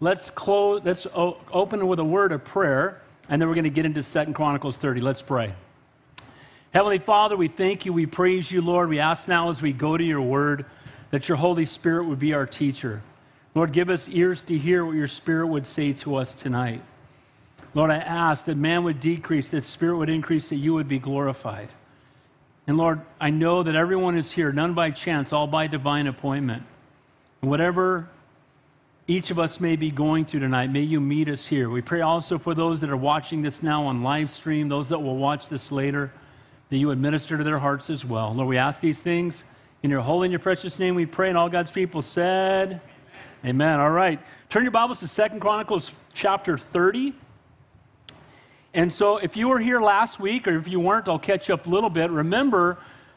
[0.00, 3.84] Let's close, let's open with a word of prayer, and then we're going to get
[3.84, 5.00] into Second Chronicles 30.
[5.00, 5.54] Let's pray.
[6.72, 8.88] Heavenly Father, we thank you, we praise you, Lord.
[8.88, 10.66] We ask now as we go to your word
[11.10, 13.02] that your Holy Spirit would be our teacher.
[13.56, 16.82] Lord, give us ears to hear what your Spirit would say to us tonight.
[17.74, 21.00] Lord, I ask that man would decrease, that Spirit would increase, that you would be
[21.00, 21.70] glorified.
[22.68, 26.62] And Lord, I know that everyone is here, none by chance, all by divine appointment.
[27.40, 28.08] Whatever
[29.10, 31.70] each of us may be going through tonight, may you meet us here.
[31.70, 34.98] We pray also for those that are watching this now on live stream, those that
[34.98, 36.12] will watch this later,
[36.68, 38.34] that you administer to their hearts as well.
[38.34, 39.44] Lord, we ask these things
[39.82, 42.82] in your holy and your precious name we pray, and all God's people said,
[43.42, 43.46] Amen.
[43.46, 43.80] Amen.
[43.80, 44.20] All right.
[44.50, 47.14] Turn your Bibles to Second Chronicles chapter 30.
[48.74, 51.66] And so, if you were here last week, or if you weren't, I'll catch up
[51.66, 52.10] a little bit.
[52.10, 52.76] Remember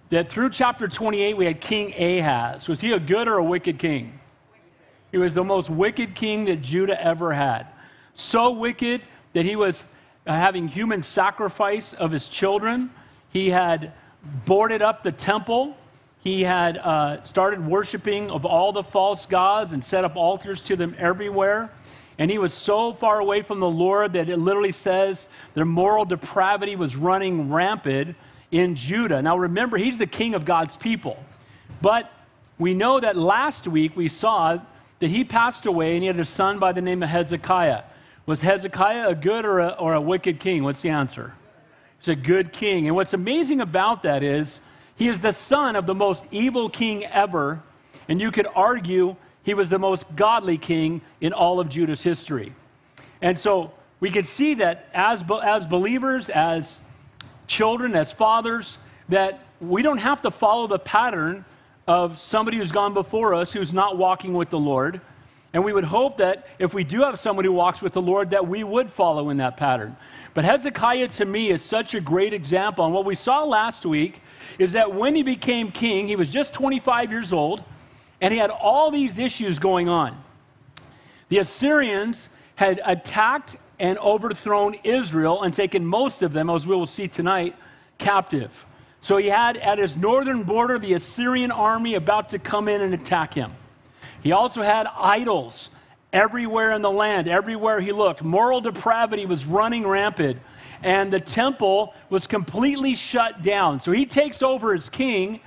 [0.10, 2.70] that through chapter 28, we had King Ahaz.
[2.70, 4.21] Was he a good or a wicked king?
[5.12, 7.68] He was the most wicked king that Judah ever had.
[8.16, 9.02] So wicked
[9.34, 9.84] that he was
[10.26, 12.92] uh, having human sacrifice of his children.
[13.32, 13.94] He had
[14.46, 15.76] boarded up the temple.
[16.20, 20.76] He had uh, started worshiping of all the false gods and set up altars to
[20.76, 21.72] them everywhere.
[22.18, 26.06] And he was so far away from the Lord that it literally says their moral
[26.06, 28.16] depravity was running rampant
[28.52, 29.22] in Judah.
[29.22, 31.18] Now remember, he's the king of God's people.
[31.82, 32.12] But
[32.60, 34.60] we know that last week we saw
[35.02, 37.84] that he passed away and he had a son by the name of Hezekiah.
[38.28, 40.64] Was Hezekiah a good or a, or a wicked king?
[40.64, 41.34] What's the answer?
[41.98, 42.86] He's a good king.
[42.86, 44.60] And what's amazing about that is
[44.96, 47.64] he is the son of the most evil king ever.
[48.08, 52.54] And you could argue he was the most godly king in all of Judah's history.
[53.24, 56.80] And so we can see that as, as believers, as
[57.48, 58.78] children, as fathers,
[59.10, 61.44] that we don't have to follow the pattern
[61.92, 65.02] of somebody who's gone before us who's not walking with the Lord.
[65.52, 68.30] And we would hope that if we do have somebody who walks with the Lord,
[68.30, 69.98] that we would follow in that pattern.
[70.34, 72.86] But Hezekiah, to me, is such a great example.
[72.86, 74.22] And what we saw last week
[74.58, 77.62] is that when he became king, he was just 25 years old.
[78.22, 80.18] And he had all these issues going on.
[81.28, 86.86] The Assyrians had attacked and overthrown Israel and taken most of them, as we will
[86.86, 87.54] see tonight,
[87.98, 88.66] captive.
[89.02, 92.94] So he had at his northern border the Assyrian army about to come in and
[92.94, 93.52] attack him.
[94.24, 95.70] He also had idols
[96.14, 98.24] everywhere in the land, everywhere he looked.
[98.24, 100.40] Moral depravity was running rampant,
[100.84, 103.80] and the temple was completely shut down.
[103.80, 105.42] So he takes over as king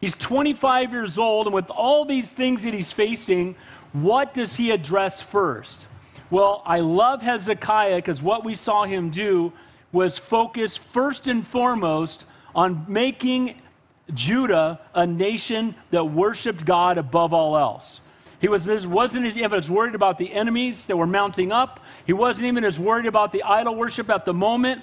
[0.00, 3.54] He's 25 years old, and with all these things that he's facing,
[3.92, 5.86] what does he address first?
[6.30, 9.52] Well, I love Hezekiah because what we saw him do
[9.92, 13.60] was focus first and foremost on making
[14.12, 18.00] Judah a nation that worshiped God above all else.
[18.40, 21.80] He was, wasn't even as worried about the enemies that were mounting up.
[22.06, 24.82] He wasn't even as worried about the idol worship at the moment.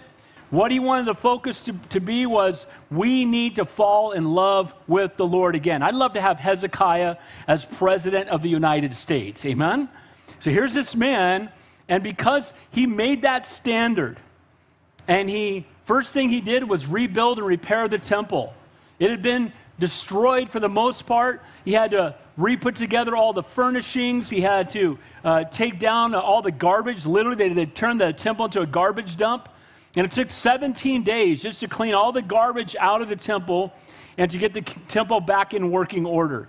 [0.50, 4.74] What he wanted the focus to, to be was we need to fall in love
[4.88, 5.84] with the Lord again.
[5.84, 7.18] I'd love to have Hezekiah
[7.48, 9.44] as president of the United States.
[9.44, 9.90] Amen?
[10.40, 11.50] So here's this man,
[11.90, 14.20] and because he made that standard,
[15.08, 18.54] and he, first thing he did was rebuild and repair the temple.
[19.00, 21.42] It had been destroyed for the most part.
[21.64, 24.30] He had to re put together all the furnishings.
[24.30, 27.06] He had to uh, take down all the garbage.
[27.06, 29.50] Literally, they, they turned the temple into a garbage dump.
[29.96, 33.74] And it took 17 days just to clean all the garbage out of the temple
[34.18, 36.48] and to get the temple back in working order.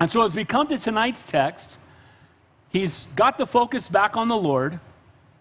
[0.00, 1.78] And so, as we come to tonight's text,
[2.70, 4.80] he's got the focus back on the Lord.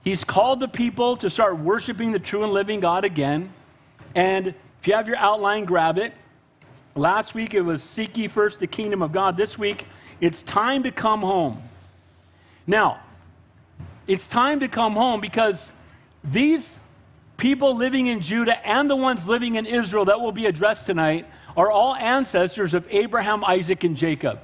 [0.03, 3.53] He's called the people to start worshiping the true and living God again.
[4.16, 6.13] And if you have your outline, grab it.
[6.95, 9.38] Last week it was Seek ye first the kingdom of God.
[9.38, 9.85] This week
[10.19, 11.62] it's time to come home.
[12.66, 13.00] Now,
[14.07, 15.72] it's time to come home because
[16.23, 16.79] these
[17.38, 21.28] people living in Judah and the ones living in Israel that will be addressed tonight
[21.56, 24.39] are all ancestors of Abraham, Isaac, and Jacob.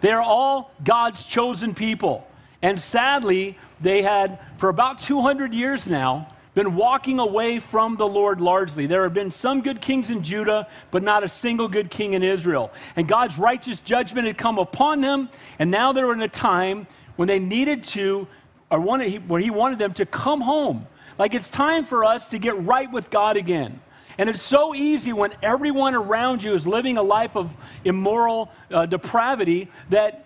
[0.00, 2.26] They are all God's chosen people.
[2.66, 8.40] And sadly, they had, for about 200 years now, been walking away from the Lord
[8.40, 8.88] largely.
[8.88, 12.24] There have been some good kings in Judah, but not a single good king in
[12.24, 12.72] Israel.
[12.96, 15.28] And God's righteous judgment had come upon them,
[15.60, 18.26] and now they were in a time when they needed to,
[18.68, 20.88] or wanted, where He wanted them to come home
[21.20, 23.80] like it's time for us to get right with God again.
[24.18, 27.54] And it's so easy when everyone around you is living a life of
[27.84, 30.25] immoral uh, depravity that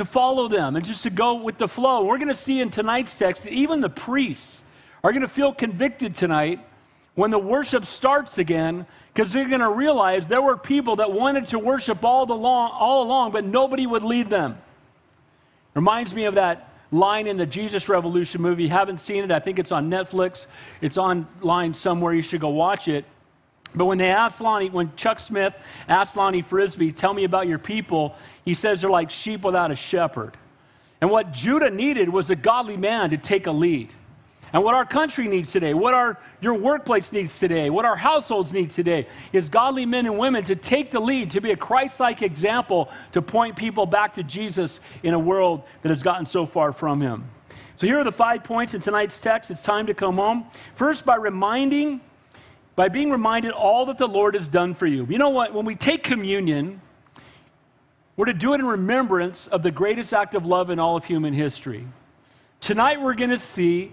[0.00, 2.04] to follow them and just to go with the flow.
[2.04, 4.62] We're going to see in tonight's text that even the priests
[5.04, 6.58] are going to feel convicted tonight
[7.16, 11.48] when the worship starts again because they're going to realize there were people that wanted
[11.48, 14.56] to worship all, the long, all along, but nobody would lead them.
[15.74, 18.68] Reminds me of that line in the Jesus Revolution movie.
[18.68, 20.46] Haven't seen it, I think it's on Netflix.
[20.80, 22.14] It's online somewhere.
[22.14, 23.04] You should go watch it.
[23.74, 25.54] But when they asked Lonnie, when Chuck Smith
[25.88, 29.76] asked Lonnie Frisbee, tell me about your people, he says they're like sheep without a
[29.76, 30.36] shepherd.
[31.00, 33.90] And what Judah needed was a godly man to take a lead.
[34.52, 38.52] And what our country needs today, what our your workplace needs today, what our households
[38.52, 42.22] need today is godly men and women to take the lead, to be a Christ-like
[42.22, 46.72] example, to point people back to Jesus in a world that has gotten so far
[46.72, 47.30] from him.
[47.76, 49.50] So here are the five points in tonight's text.
[49.52, 50.46] It's time to come home.
[50.74, 52.00] First, by reminding
[52.80, 55.04] by being reminded all that the Lord has done for you.
[55.10, 55.52] You know what?
[55.52, 56.80] When we take communion,
[58.16, 61.04] we're to do it in remembrance of the greatest act of love in all of
[61.04, 61.86] human history.
[62.58, 63.92] Tonight, we're going to see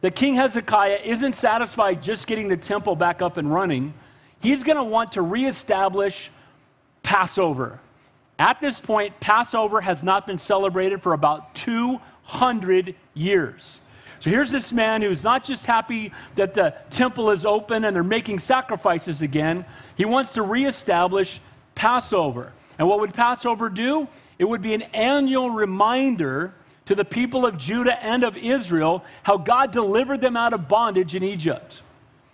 [0.00, 3.92] that King Hezekiah isn't satisfied just getting the temple back up and running.
[4.40, 6.30] He's going to want to reestablish
[7.02, 7.80] Passover.
[8.38, 13.80] At this point, Passover has not been celebrated for about 200 years.
[14.22, 18.04] So here's this man who's not just happy that the temple is open and they're
[18.04, 19.64] making sacrifices again,
[19.96, 21.40] he wants to reestablish
[21.74, 22.52] Passover.
[22.78, 24.06] And what would Passover do?
[24.38, 26.54] It would be an annual reminder
[26.86, 31.16] to the people of Judah and of Israel how God delivered them out of bondage
[31.16, 31.80] in Egypt.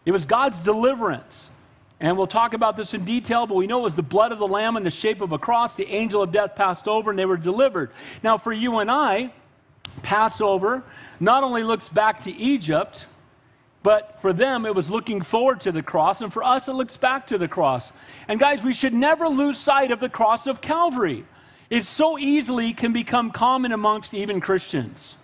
[0.04, 1.48] It was God's deliverance.
[2.00, 4.38] And we'll talk about this in detail, but we know it was the blood of
[4.38, 5.74] the Lamb in the shape of a cross.
[5.74, 7.92] The angel of death passed over and they were delivered.
[8.22, 9.32] Now, for you and I,
[10.02, 10.84] Passover
[11.20, 13.06] not only looks back to Egypt,
[13.82, 16.96] but for them it was looking forward to the cross, and for us it looks
[16.96, 17.92] back to the cross.
[18.26, 21.24] And guys, we should never lose sight of the cross of Calvary.
[21.70, 25.16] It so easily can become common amongst even Christians.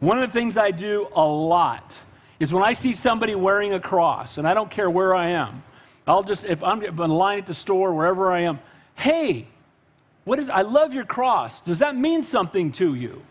[0.00, 1.94] One of the things I do a lot
[2.40, 5.62] is when I see somebody wearing a cross, and I don't care where I am,
[6.06, 8.58] I'll just, if I'm in line at the store, wherever I am,
[8.96, 9.46] hey,
[10.24, 11.60] what is, I love your cross.
[11.60, 13.22] Does that mean something to you?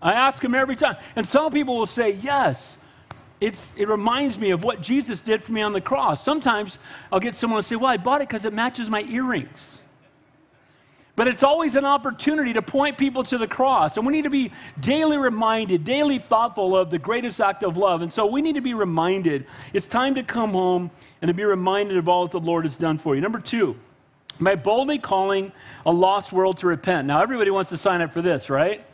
[0.00, 0.96] I ask him every time.
[1.16, 2.78] And some people will say, yes.
[3.40, 6.24] It's, it reminds me of what Jesus did for me on the cross.
[6.24, 6.78] Sometimes
[7.12, 9.78] I'll get someone to say, well, I bought it because it matches my earrings.
[11.14, 13.96] But it's always an opportunity to point people to the cross.
[13.96, 18.02] And we need to be daily reminded, daily thoughtful of the greatest act of love.
[18.02, 19.46] And so we need to be reminded.
[19.72, 22.76] It's time to come home and to be reminded of all that the Lord has
[22.76, 23.20] done for you.
[23.20, 23.76] Number two,
[24.40, 25.50] by boldly calling
[25.84, 27.08] a lost world to repent.
[27.08, 28.84] Now, everybody wants to sign up for this, right?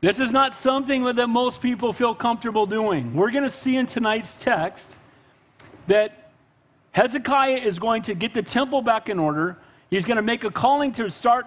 [0.00, 3.14] This is not something that most people feel comfortable doing.
[3.14, 4.96] We're going to see in tonight's text
[5.86, 6.30] that
[6.92, 9.56] Hezekiah is going to get the temple back in order.
[9.90, 11.46] He's going to make a calling to start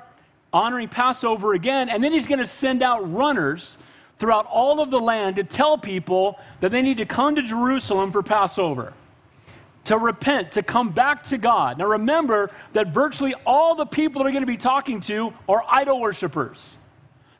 [0.51, 3.77] honoring Passover again, and then he's going to send out runners
[4.17, 8.11] throughout all of the land to tell people that they need to come to Jerusalem
[8.11, 8.93] for Passover,
[9.85, 11.77] to repent, to come back to God.
[11.77, 15.99] Now remember that virtually all the people they're going to be talking to are idol
[15.99, 16.75] worshippers.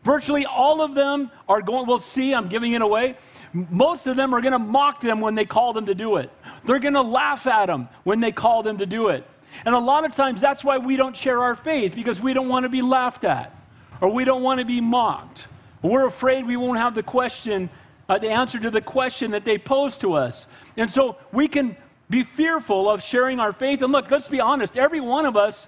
[0.04, 3.18] Virtually all of them are going, we'll see, I'm giving it away.
[3.54, 6.32] Most of them are going to mock them when they call them to do it.
[6.66, 9.26] They're going to laugh at them when they call them to do it.
[9.66, 12.48] And a lot of times that's why we don't share our faith because we don't
[12.48, 13.56] want to be laughed at
[14.00, 15.46] or we don't want to be mocked.
[15.82, 17.70] We're afraid we won't have the question,
[18.08, 20.46] uh, the answer to the question that they pose to us.
[20.78, 21.76] And so we can
[22.10, 23.82] be fearful of sharing our faith.
[23.82, 25.68] And look, let's be honest, every one of us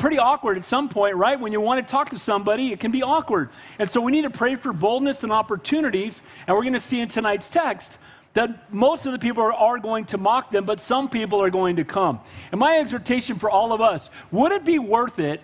[0.00, 1.38] pretty awkward at some point, right?
[1.38, 3.50] When you want to talk to somebody, it can be awkward.
[3.78, 6.20] And so we need to pray for boldness and opportunities.
[6.46, 7.98] And we're going to see in tonight's text
[8.32, 11.50] that most of the people are, are, going to mock them, but some people are
[11.50, 12.20] going to come.
[12.50, 15.40] And my exhortation for all of us would it be worth it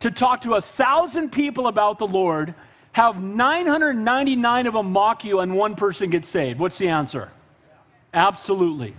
[0.00, 2.54] to talk to a thousand people about the Lord,
[2.92, 6.58] have 999 of them mock you, and one person gets saved?
[6.58, 7.30] What's the answer?
[8.14, 8.94] Absolutely.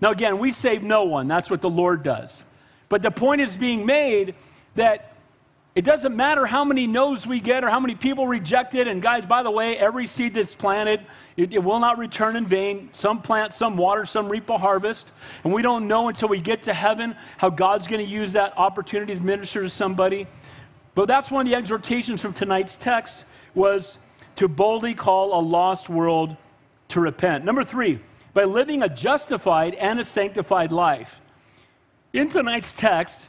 [0.00, 1.28] Now, again, we save no one.
[1.28, 2.42] That's what the Lord does.
[2.88, 4.34] But the point is being made
[4.74, 5.16] that
[5.76, 8.88] it doesn't matter how many no's we get or how many people reject it.
[8.88, 11.02] And guys, by the way, every seed that's planted,
[11.36, 12.88] it, it, will not return in vain.
[12.94, 15.10] Some plant, some water, some reap a harvest.
[15.44, 18.56] And we don't know until we get to heaven how God's going to use that
[18.56, 20.26] opportunity to minister to somebody.
[20.94, 23.98] But that's one of the exhortations from tonight's text was
[24.36, 26.38] to boldly call a lost world
[26.88, 27.44] to repent.
[27.44, 28.00] Number three,
[28.32, 31.20] by living a justified and a sanctified life.
[32.12, 33.28] In tonight's text,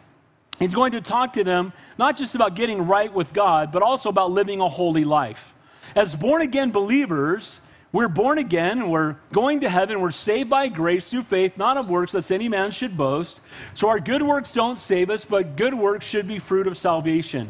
[0.59, 4.09] he's going to talk to them not just about getting right with God, but also
[4.09, 5.53] about living a holy life.
[5.95, 7.59] As born again believers,
[7.91, 11.89] we're born again, we're going to heaven, we're saved by grace through faith, not of
[11.89, 13.39] works, lest any man should boast.
[13.73, 17.49] So our good works don't save us, but good works should be fruit of salvation.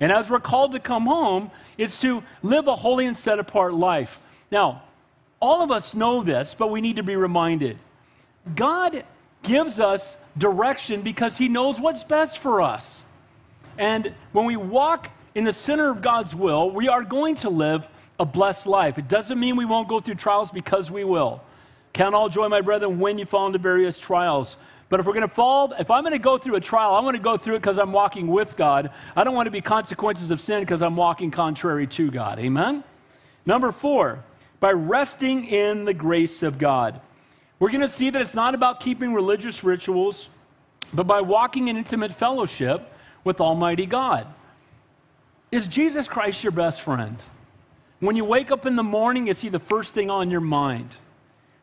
[0.00, 3.74] And as we're called to come home, it's to live a holy and set apart
[3.74, 4.18] life.
[4.50, 4.82] Now,
[5.40, 7.78] all of us know this, but we need to be reminded.
[8.54, 9.04] God
[9.42, 13.02] gives us direction because He knows what's best for us.
[13.78, 17.86] And when we walk in the center of God's will, we are going to live
[18.18, 18.98] a blessed life.
[18.98, 21.42] It doesn't mean we won't go through trials because we will.
[21.92, 24.56] Count all joy, my brethren, when you fall into various trials.
[24.88, 27.00] But if we're going to fall, if I'm going to go through a trial, I
[27.00, 28.90] want to go through it because I'm walking with God.
[29.16, 32.38] I don't want to be consequences of sin because I'm walking contrary to God.
[32.38, 32.84] Amen?
[33.44, 34.22] Number four,
[34.60, 37.00] by resting in the grace of God.
[37.58, 40.28] We're going to see that it's not about keeping religious rituals,
[40.92, 42.92] but by walking in intimate fellowship
[43.24, 44.26] with Almighty God.
[45.50, 47.16] Is Jesus Christ your best friend?
[48.00, 50.96] When you wake up in the morning, is He the first thing on your mind?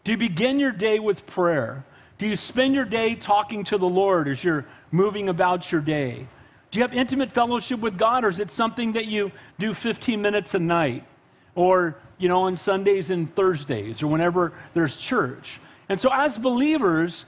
[0.04, 1.86] Do you begin your day with prayer?
[2.18, 6.28] Do you spend your day talking to the Lord as you're moving about your day?
[6.72, 10.22] Do you have intimate fellowship with God, or is it something that you do 15
[10.22, 11.06] minutes a night,
[11.54, 15.60] or you know, on Sundays and Thursdays, or whenever there's church?
[15.94, 17.24] And so, as believers,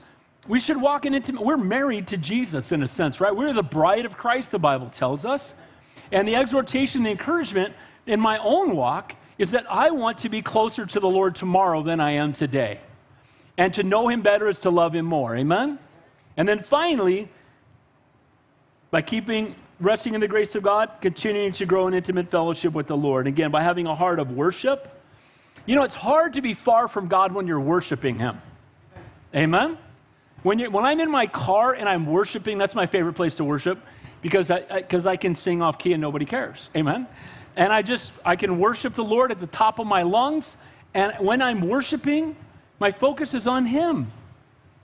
[0.48, 1.44] we should walk in intimate.
[1.44, 3.30] We're married to Jesus in a sense, right?
[3.30, 5.54] We're the bride of Christ, the Bible tells us.
[6.10, 7.74] And the exhortation, the encouragement
[8.06, 11.84] in my own walk is that I want to be closer to the Lord tomorrow
[11.84, 12.80] than I am today.
[13.56, 15.36] And to know Him better is to love Him more.
[15.36, 15.78] Amen?
[16.36, 17.28] And then finally,
[18.90, 22.88] by keeping, resting in the grace of God, continuing to grow in intimate fellowship with
[22.88, 23.28] the Lord.
[23.28, 24.92] Again, by having a heart of worship.
[25.66, 28.42] You know, it's hard to be far from God when you're worshiping Him.
[29.34, 29.78] Amen?
[30.42, 33.44] When, you, when I'm in my car and I'm worshiping, that's my favorite place to
[33.44, 33.78] worship
[34.22, 36.70] because I, I, I can sing off key and nobody cares.
[36.76, 37.06] Amen?
[37.56, 40.56] And I just, I can worship the Lord at the top of my lungs.
[40.94, 42.36] And when I'm worshiping,
[42.78, 44.12] my focus is on Him.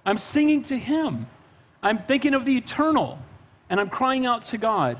[0.04, 1.26] I'm singing to Him.
[1.82, 3.18] I'm thinking of the eternal.
[3.68, 4.98] And I'm crying out to God.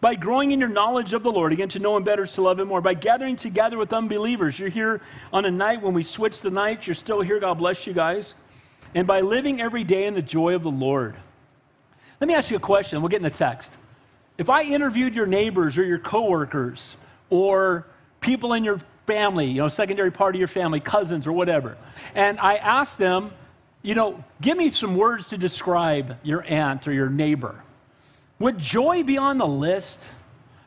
[0.00, 2.60] By growing in your knowledge of the Lord, again, to know Him better to love
[2.60, 2.80] Him more.
[2.80, 5.00] By gathering together with unbelievers, you're here
[5.32, 7.40] on a night when we switch the nights, you're still here.
[7.40, 8.34] God bless you guys.
[8.94, 11.16] And by living every day in the joy of the Lord.
[12.20, 13.02] Let me ask you a question.
[13.02, 13.76] We'll get in the text.
[14.38, 16.96] If I interviewed your neighbors or your coworkers
[17.28, 17.86] or
[18.20, 21.76] people in your family, you know, secondary part of your family, cousins or whatever.
[22.14, 23.32] And I asked them,
[23.82, 27.62] you know, give me some words to describe your aunt or your neighbor.
[28.38, 30.08] Would joy be on the list?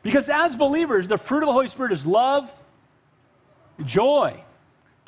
[0.02, 2.50] Because as believers, the fruit of the Holy Spirit is love,
[3.84, 4.40] joy,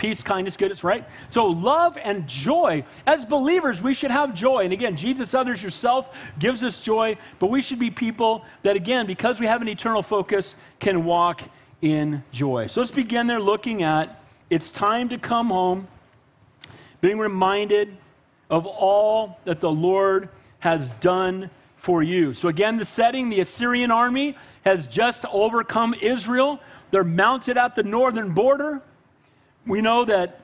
[0.01, 1.05] peace, kindness, goodness, right?
[1.29, 2.85] So, love and joy.
[3.07, 4.65] As believers, we should have joy.
[4.65, 9.07] And again, Jesus, others, yourself gives us joy, but we should be people that, again,
[9.07, 11.43] because we have an eternal focus, can walk
[11.83, 12.67] in joy.
[12.69, 15.87] So, let's begin there looking at it's time to come home,
[17.03, 17.95] being reminded
[18.49, 20.31] of all that the Lord
[20.61, 22.33] has done for you.
[22.33, 26.59] So, again, the setting the Assyrian army has just overcome Israel.
[26.91, 28.81] They're mounted at the northern border.
[29.67, 30.41] We know that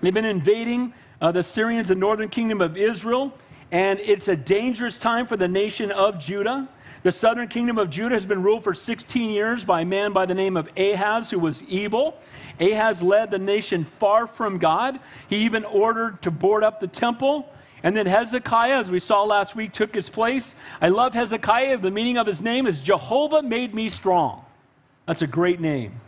[0.00, 3.32] they've been invading uh, the Syrians, the northern kingdom of Israel,
[3.70, 6.68] and it's a dangerous time for the nation of Judah.
[7.02, 10.26] The southern kingdom of Judah has been ruled for 16 years by a man by
[10.26, 12.16] the name of Ahaz, who was evil.
[12.60, 15.00] Ahaz led the nation far from God.
[15.28, 17.48] He even ordered to board up the temple.
[17.82, 20.54] And then Hezekiah, as we saw last week, took his place.
[20.80, 21.78] I love Hezekiah.
[21.78, 24.44] The meaning of his name is Jehovah made me strong.
[25.06, 26.00] That's a great name.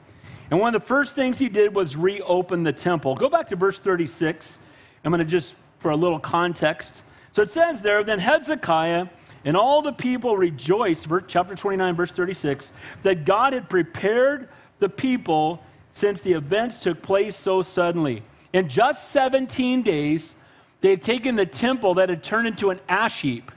[0.50, 3.14] And one of the first things he did was reopen the temple.
[3.14, 4.58] Go back to verse 36.
[5.04, 7.02] I'm going to just, for a little context.
[7.32, 9.08] So it says there, then Hezekiah
[9.44, 12.72] and all the people rejoiced, chapter 29, verse 36,
[13.02, 14.48] that God had prepared
[14.78, 18.22] the people since the events took place so suddenly.
[18.52, 20.34] In just 17 days,
[20.80, 23.52] they had taken the temple that had turned into an ash heap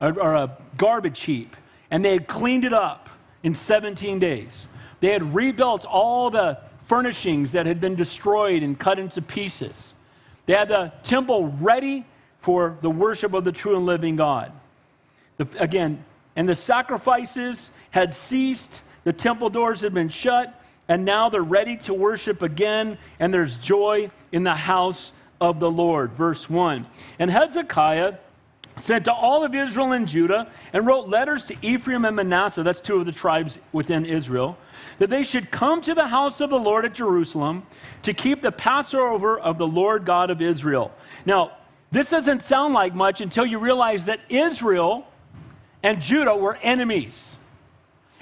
[0.00, 1.56] or, a garbage heap,
[1.90, 3.08] and they had cleaned it up
[3.42, 4.68] in 17 days.
[5.00, 9.94] They had rebuilt all the furnishings that had been destroyed and cut into pieces.
[10.46, 12.04] They had the temple ready
[12.40, 14.52] for the worship of the true and living God.
[15.36, 16.04] The, again,
[16.36, 20.54] and the sacrifices had ceased, the temple doors had been shut,
[20.88, 25.70] and now they're ready to worship again, and there's joy in the house of the
[25.70, 26.12] Lord.
[26.12, 26.86] Verse 1.
[27.18, 28.14] And Hezekiah
[28.76, 32.80] sent to all of Israel and Judah and wrote letters to Ephraim and Manasseh, that's
[32.80, 34.58] two of the tribes within Israel,
[35.00, 37.62] that they should come to the house of the Lord at Jerusalem
[38.02, 40.92] to keep the Passover of the Lord God of Israel.
[41.24, 41.52] Now,
[41.90, 45.06] this doesn't sound like much until you realize that Israel
[45.82, 47.34] and Judah were enemies.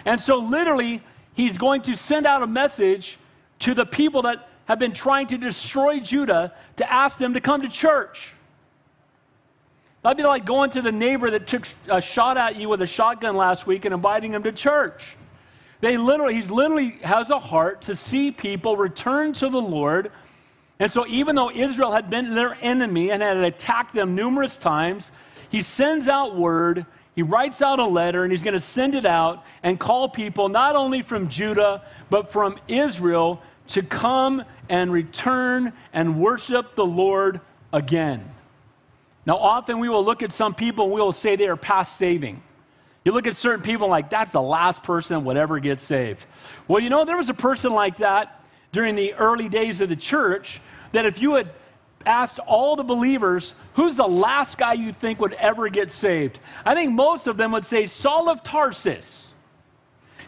[0.05, 1.03] And so, literally,
[1.35, 3.19] he's going to send out a message
[3.59, 7.63] to the people that have been trying to destroy Judah to ask them to come
[7.63, 8.35] to church.
[10.03, 12.87] That'd be like going to the neighbor that took a shot at you with a
[12.87, 15.17] shotgun last week and inviting him to church.
[15.81, 20.11] They literally, he literally has a heart to see people return to the Lord.
[20.81, 25.13] And so, even though Israel had been their enemy and had attacked them numerous times,
[25.51, 29.07] he sends out word, he writes out a letter, and he's going to send it
[29.07, 35.73] out and call people not only from Judah, but from Israel to come and return
[35.93, 37.41] and worship the Lord
[37.73, 38.29] again.
[39.27, 41.97] Now, often we will look at some people and we will say they are past
[41.97, 42.43] saving.
[43.09, 46.27] You look at certain people like, that's the last person would ever get saved.
[46.69, 49.97] Well, you know, there was a person like that during the early days of the
[49.97, 50.61] church
[50.93, 51.49] that if you had
[52.05, 56.39] asked all the believers, who's the last guy you think would ever get saved?
[56.67, 59.29] I think most of them would say Saul of Tarsus.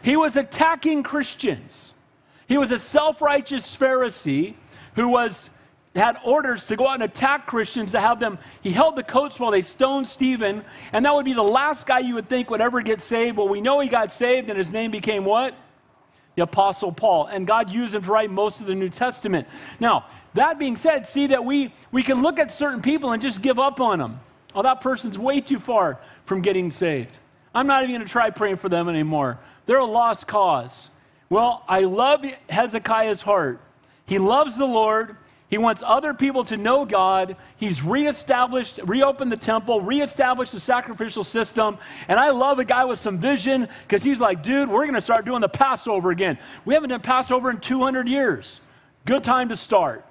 [0.01, 1.93] He was attacking Christians.
[2.49, 4.55] He was a self righteous Pharisee
[4.95, 5.51] who was
[5.99, 8.39] had orders to go out and attack Christians to have them.
[8.61, 11.99] He held the coats while they stoned Stephen, and that would be the last guy
[11.99, 13.37] you would think would ever get saved.
[13.37, 15.55] Well, we know he got saved, and his name became what?
[16.37, 17.27] The Apostle Paul.
[17.27, 19.49] And God used him to write most of the New Testament.
[19.81, 23.43] Now, that being said, see that we, we can look at certain people and just
[23.43, 24.21] give up on them.
[24.55, 27.19] Oh, that person's way too far from getting saved.
[27.53, 29.41] I'm not even going to try praying for them anymore.
[29.67, 30.89] They're a lost cause.
[31.29, 33.61] Well, I love Hezekiah's heart.
[34.07, 35.17] He loves the Lord.
[35.51, 37.37] He wants other people to know God.
[37.57, 41.77] He's reestablished, reopened the temple, reestablished the sacrificial system.
[42.07, 45.01] And I love a guy with some vision because he's like, dude, we're going to
[45.01, 46.39] start doing the Passover again.
[46.65, 48.61] We haven't done Passover in 200 years.
[49.05, 50.07] Good time to start.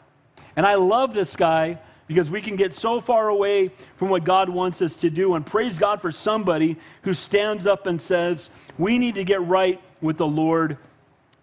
[0.58, 4.50] And I love this guy because we can get so far away from what God
[4.50, 5.36] wants us to do.
[5.36, 9.80] And praise God for somebody who stands up and says, we need to get right
[10.02, 10.78] with the Lord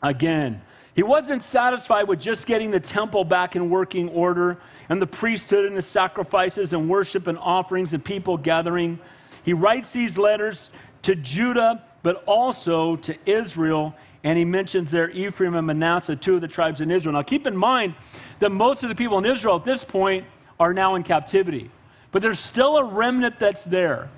[0.02, 0.60] again.
[0.96, 4.56] He wasn't satisfied with just getting the temple back in working order
[4.88, 8.98] and the priesthood and the sacrifices and worship and offerings and people gathering.
[9.44, 10.70] He writes these letters
[11.02, 13.94] to Judah, but also to Israel.
[14.24, 17.12] And he mentions there Ephraim and Manasseh, two of the tribes in Israel.
[17.12, 17.94] Now, keep in mind
[18.38, 20.24] that most of the people in Israel at this point
[20.58, 21.70] are now in captivity,
[22.10, 24.08] but there's still a remnant that's there.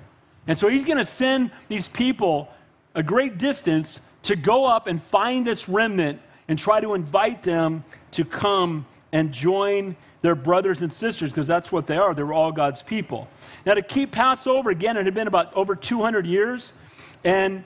[0.47, 2.47] And so he's going to send these people
[2.95, 7.85] a great distance to go up and find this remnant and try to invite them
[8.11, 12.13] to come and join their brothers and sisters because that's what they are.
[12.13, 13.29] They were all God's people.
[13.65, 16.73] Now, to keep Passover, again, it had been about over 200 years.
[17.23, 17.63] And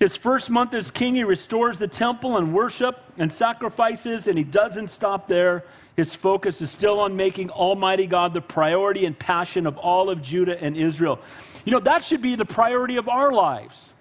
[0.00, 4.44] his first month as king, he restores the temple and worship and sacrifices, and he
[4.44, 5.64] doesn't stop there.
[5.94, 10.22] His focus is still on making Almighty God the priority and passion of all of
[10.22, 11.20] Judah and Israel.
[11.66, 13.92] You know, that should be the priority of our lives.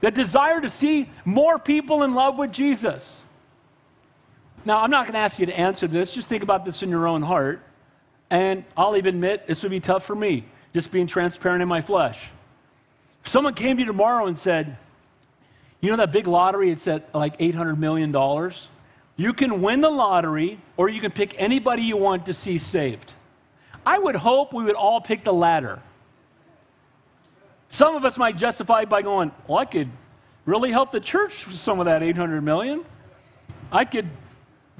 [0.00, 3.24] The desire to see more people in love with Jesus.
[4.64, 6.10] Now, I'm not going to ask you to answer this.
[6.10, 7.62] Just think about this in your own heart.
[8.30, 10.44] And I'll even admit this would be tough for me,
[10.74, 12.18] just being transparent in my flesh.
[13.24, 14.76] If someone came to you tomorrow and said,
[15.80, 18.12] You know that big lottery, it's at like $800 million?
[19.16, 23.14] You can win the lottery, or you can pick anybody you want to see saved.
[23.84, 25.80] I would hope we would all pick the latter.
[27.70, 29.90] Some of us might justify by going, Well, I could
[30.44, 32.84] really help the church with some of that 800 million.
[33.72, 34.08] I could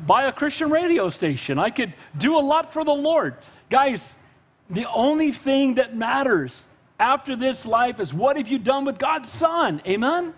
[0.07, 1.59] buy a Christian radio station.
[1.59, 3.37] I could do a lot for the Lord.
[3.71, 4.13] Guys,
[4.71, 6.65] the only thing that matters
[7.01, 9.81] after this life is what have you done with God's Son?
[9.87, 10.35] Amen?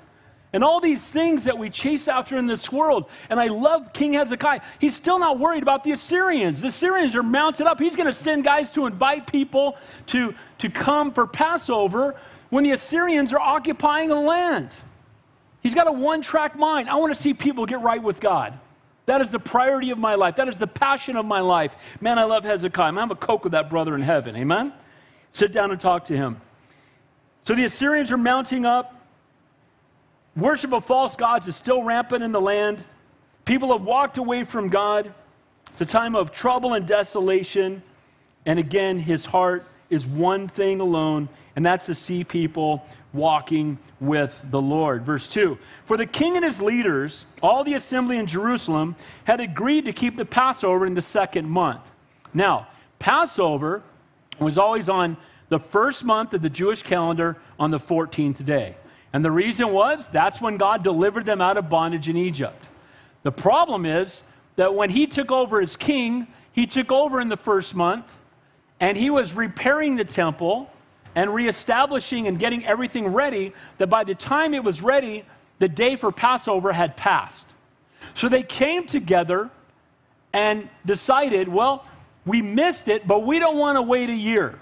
[0.53, 3.07] And all these things that we chase after in this world.
[3.29, 4.61] And I love King Hezekiah.
[4.81, 6.63] He's still not worried about the Assyrians.
[6.63, 7.79] The Assyrians are mounted up.
[7.79, 9.77] He's going to send guys to invite people
[10.09, 12.17] to, to come for Passover
[12.49, 14.71] when the Assyrians are occupying the land.
[15.63, 16.89] He's got a one track mind.
[16.89, 18.59] I want to see people get right with God.
[19.11, 20.37] That is the priority of my life.
[20.37, 21.75] That is the passion of my life.
[22.01, 22.93] Man, I love Hezekiah.
[22.93, 24.37] Man, I'm a coke with that brother in heaven.
[24.37, 24.73] Amen?
[25.33, 26.41] Sit down and talk to him.
[27.43, 28.95] So the Assyrians are mounting up.
[30.37, 32.85] Worship of false gods is still rampant in the land.
[33.45, 35.13] People have walked away from God.
[35.73, 37.83] It's a time of trouble and desolation.
[38.47, 44.39] And again, his heart is one thing alone, and that's to see people walking with
[44.51, 45.05] the Lord.
[45.05, 49.87] Verse 2 For the king and his leaders, all the assembly in Jerusalem, had agreed
[49.87, 51.91] to keep the Passover in the second month.
[52.33, 52.69] Now,
[52.99, 53.83] Passover
[54.39, 55.17] was always on
[55.49, 58.77] the first month of the Jewish calendar on the 14th day.
[59.13, 62.65] And the reason was that's when God delivered them out of bondage in Egypt.
[63.23, 64.23] The problem is
[64.57, 68.17] that when he took over as king, he took over in the first month
[68.79, 70.71] and he was repairing the temple
[71.15, 75.25] and reestablishing and getting everything ready, that by the time it was ready,
[75.59, 77.47] the day for Passover had passed.
[78.15, 79.51] So they came together
[80.33, 81.85] and decided, well,
[82.25, 84.59] we missed it, but we don't want to wait a year.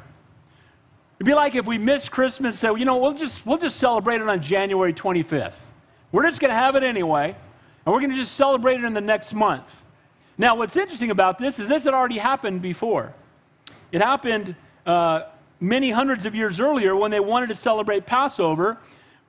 [1.19, 4.21] It'd be like if we missed Christmas, so you know, we'll just we'll just celebrate
[4.21, 5.57] it on January 25th.
[6.13, 7.35] We're just going to have it anyway,
[7.85, 9.83] and we're going to just celebrate it in the next month.
[10.39, 13.13] Now, what's interesting about this is this had already happened before.
[13.91, 14.55] It happened
[14.87, 15.25] uh,
[15.61, 18.79] many hundreds of years earlier when they wanted to celebrate Passover,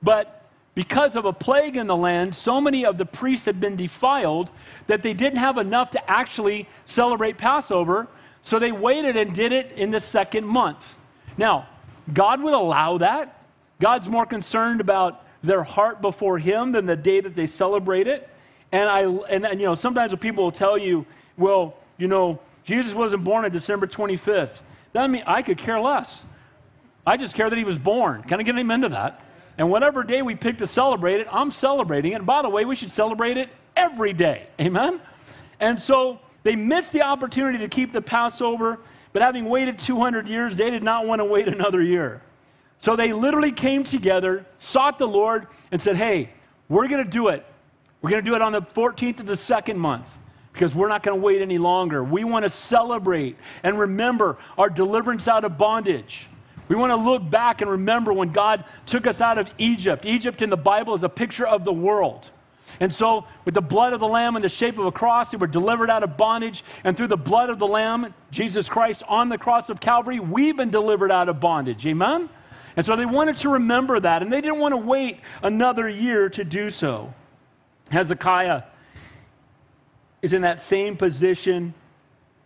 [0.02, 0.40] but
[0.74, 4.50] because of a plague in the land, so many of the priests had been defiled
[4.86, 8.06] that they didn't have enough to actually celebrate Passover.
[8.42, 10.96] So they waited and did it in the second month.
[11.36, 11.68] Now,
[12.12, 13.42] God would allow that.
[13.80, 18.28] God's more concerned about their heart before Him than the day that they celebrate it.
[18.72, 21.04] And I and, and you know sometimes people will tell you,
[21.36, 24.60] well, you know, Jesus wasn't born on December 25th.
[24.92, 26.22] That mean I could care less.
[27.06, 28.22] I just care that he was born.
[28.22, 29.24] Can I get him into that?
[29.58, 32.16] And whatever day we pick to celebrate it, I'm celebrating it.
[32.16, 34.46] And by the way, we should celebrate it every day.
[34.60, 35.00] Amen?
[35.58, 38.78] And so they missed the opportunity to keep the Passover,
[39.12, 42.22] but having waited 200 years, they did not want to wait another year.
[42.78, 46.30] So they literally came together, sought the Lord, and said, Hey,
[46.68, 47.44] we're going to do it.
[48.00, 50.08] We're going to do it on the 14th of the second month
[50.52, 52.02] because we're not going to wait any longer.
[52.02, 56.26] We want to celebrate and remember our deliverance out of bondage.
[56.68, 60.04] We want to look back and remember when God took us out of Egypt.
[60.04, 62.30] Egypt in the Bible is a picture of the world.
[62.78, 65.38] And so, with the blood of the Lamb in the shape of a cross, we
[65.38, 66.62] were delivered out of bondage.
[66.84, 70.56] And through the blood of the Lamb, Jesus Christ on the cross of Calvary, we've
[70.56, 71.84] been delivered out of bondage.
[71.86, 72.28] Amen?
[72.76, 76.28] And so they wanted to remember that, and they didn't want to wait another year
[76.30, 77.12] to do so.
[77.90, 78.62] Hezekiah
[80.22, 81.74] is in that same position,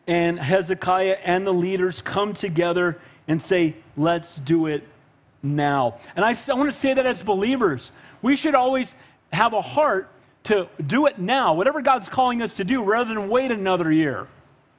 [0.06, 4.86] and Hezekiah and the leaders come together and say, Let's do it
[5.42, 5.98] now.
[6.16, 7.90] And I, I want to say that as believers,
[8.22, 8.94] we should always
[9.32, 10.08] have a heart
[10.44, 14.26] to do it now, whatever God's calling us to do, rather than wait another year.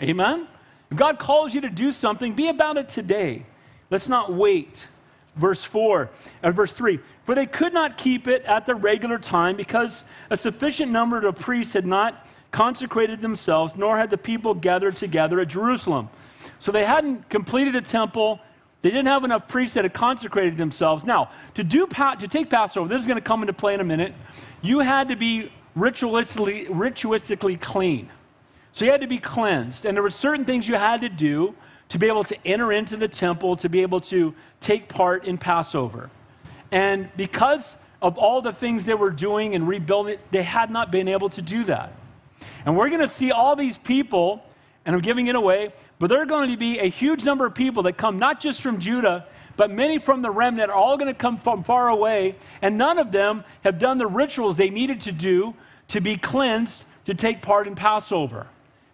[0.02, 0.48] Amen?
[0.92, 3.46] If God calls you to do something, be about it today.
[3.90, 4.88] Let's not wait
[5.36, 6.10] verse 4
[6.44, 10.38] or verse 3 for they could not keep it at the regular time because a
[10.38, 15.50] sufficient number of priests had not consecrated themselves nor had the people gathered together at
[15.50, 16.08] jerusalem.
[16.60, 18.40] So they hadn't completed the temple.
[18.82, 21.04] They didn't have enough priests that had consecrated themselves.
[21.04, 23.84] Now to do to take passover this is going to come into play in a
[23.84, 24.14] minute
[24.62, 28.10] you had to be ritualistically ritualistically clean.
[28.72, 29.86] So you had to be cleansed.
[29.86, 31.56] And there were certain things you had to do
[31.90, 35.38] to be able to enter into the temple, to be able to take part in
[35.38, 36.10] Passover.
[36.72, 41.08] And because of all the things they were doing and rebuilding, they had not been
[41.08, 41.92] able to do that.
[42.66, 44.44] And we're going to see all these people,
[44.86, 47.54] and I'm giving it away, but there are going to be a huge number of
[47.54, 49.26] people that come not just from Judah,
[49.56, 52.98] but many from the remnant are all going to come from far away, and none
[52.98, 55.54] of them have done the rituals they needed to do
[55.90, 58.48] to be cleansed to take part in Passover.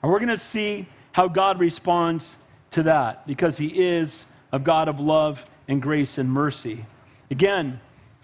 [0.04, 2.36] And we're going to see how God responds
[2.72, 6.86] to that because he is a God of love and grace and mercy.
[7.30, 7.80] Again,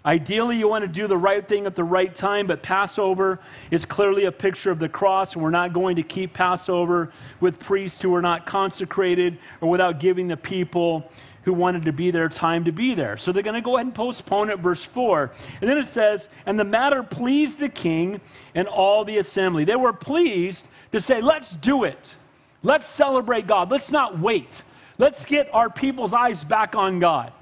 [0.08, 3.38] ideally you want to do the right thing at the right time, but Passover
[3.70, 7.60] is clearly a picture of the cross, and we're not going to keep Passover with
[7.60, 11.10] priests who are not consecrated or without giving the people
[11.42, 13.18] who wanted to be there time to be there.
[13.18, 15.30] So they're going to go ahead and postpone it, verse 4.
[15.60, 18.22] And then it says, And the matter pleased the king
[18.54, 19.64] and all the assembly.
[19.64, 22.16] They were pleased to say, Let's do it.
[22.62, 23.70] Let's celebrate God.
[23.70, 24.62] Let's not wait.
[24.96, 27.32] Let's get our people's eyes back on God.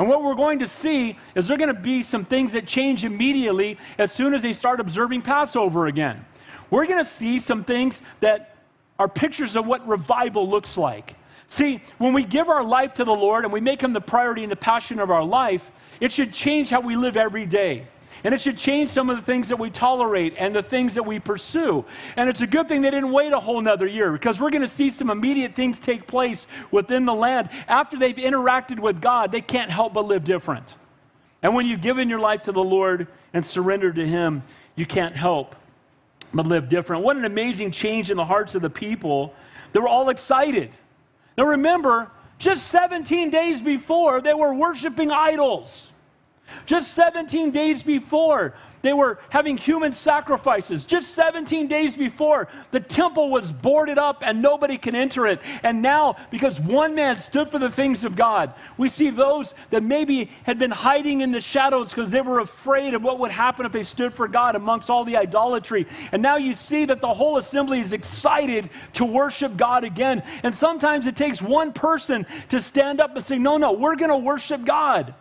[0.00, 2.64] And what we're going to see is there are going to be some things that
[2.64, 6.24] change immediately as soon as they start observing Passover again.
[6.70, 8.56] We're going to see some things that
[8.98, 11.16] are pictures of what revival looks like.
[11.48, 14.42] See, when we give our life to the Lord and we make Him the priority
[14.42, 17.86] and the passion of our life, it should change how we live every day.
[18.24, 21.04] And it should change some of the things that we tolerate and the things that
[21.04, 21.84] we pursue.
[22.16, 24.62] And it's a good thing they didn't wait a whole nother year because we're going
[24.62, 27.48] to see some immediate things take place within the land.
[27.66, 30.74] After they've interacted with God, they can't help but live different.
[31.42, 34.42] And when you've given your life to the Lord and surrendered to Him,
[34.76, 35.56] you can't help
[36.32, 37.02] but live different.
[37.02, 39.34] What an amazing change in the hearts of the people.
[39.72, 40.70] They were all excited.
[41.36, 45.89] Now remember, just 17 days before, they were worshiping idols.
[46.66, 50.84] Just 17 days before, they were having human sacrifices.
[50.84, 55.40] Just 17 days before, the temple was boarded up and nobody can enter it.
[55.62, 59.82] And now, because one man stood for the things of God, we see those that
[59.82, 63.66] maybe had been hiding in the shadows because they were afraid of what would happen
[63.66, 65.86] if they stood for God amongst all the idolatry.
[66.12, 70.22] And now you see that the whole assembly is excited to worship God again.
[70.42, 74.10] And sometimes it takes one person to stand up and say, No, no, we're going
[74.10, 75.14] to worship God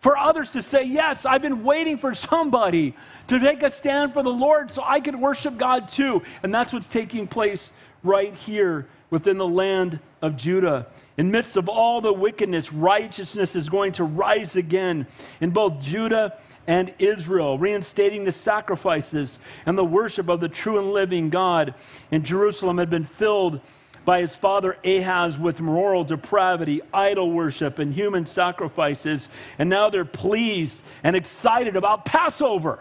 [0.00, 2.94] for others to say, Yes, I've been waiting for somebody
[3.28, 6.22] to take a stand for the Lord so I could worship God too.
[6.42, 10.86] And that's what's taking place right here within the land of Judah.
[11.16, 15.06] In midst of all the wickedness, righteousness is going to rise again
[15.40, 20.92] in both Judah and Israel, reinstating the sacrifices and the worship of the true and
[20.92, 21.74] living God.
[22.12, 23.60] And Jerusalem had been filled
[24.04, 29.28] by his father Ahaz with moral depravity, idol worship, and human sacrifices.
[29.58, 32.80] And now they're pleased and excited about Passover.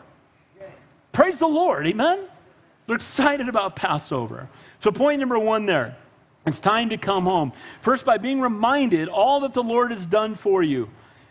[1.11, 1.87] Praise the Lord.
[1.87, 2.25] Amen?
[2.85, 4.47] They're excited about Passover.
[4.81, 5.95] So, point number one there
[6.45, 7.51] it's time to come home.
[7.81, 10.89] First, by being reminded all that the Lord has done for you.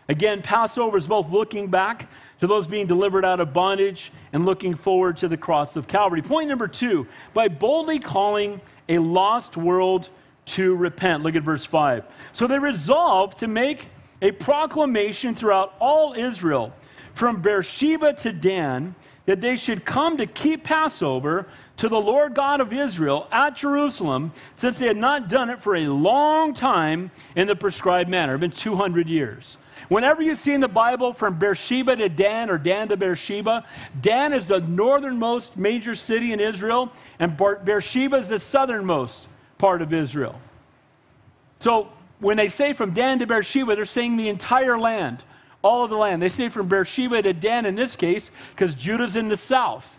[0.09, 4.75] Again, Passover is both looking back to those being delivered out of bondage and looking
[4.75, 6.21] forward to the cross of Calvary.
[6.21, 10.09] Point number two, by boldly calling a lost world
[10.45, 11.23] to repent.
[11.23, 12.05] Look at verse 5.
[12.31, 13.89] So they resolved to make
[14.21, 16.73] a proclamation throughout all Israel,
[17.13, 18.95] from Beersheba to Dan,
[19.25, 21.47] that they should come to keep Passover
[21.77, 25.75] to the Lord God of Israel at Jerusalem, since they had not done it for
[25.75, 28.37] a long time in the prescribed manner.
[28.37, 29.57] Been 200 years.
[29.89, 33.65] Whenever you see in the Bible from Beersheba to Dan or Dan to Beersheba,
[34.01, 39.93] Dan is the northernmost major city in Israel, and Beersheba is the southernmost part of
[39.93, 40.39] Israel.
[41.59, 45.23] So when they say from Dan to Beersheba, they're saying the entire land,
[45.61, 46.21] all of the land.
[46.21, 49.97] They say from Beersheba to Dan in this case, because Judah's in the south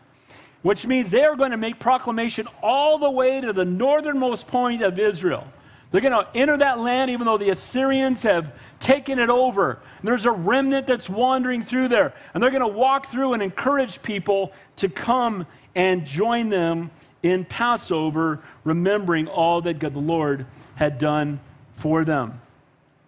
[0.62, 4.82] which means they are going to make proclamation all the way to the northernmost point
[4.82, 5.46] of Israel.
[5.90, 9.72] They're going to enter that land even though the Assyrians have taken it over.
[9.72, 12.12] And there's a remnant that's wandering through there.
[12.34, 16.90] And they're going to walk through and encourage people to come and join them
[17.22, 21.40] in Passover, remembering all that God the Lord had done
[21.76, 22.40] for them.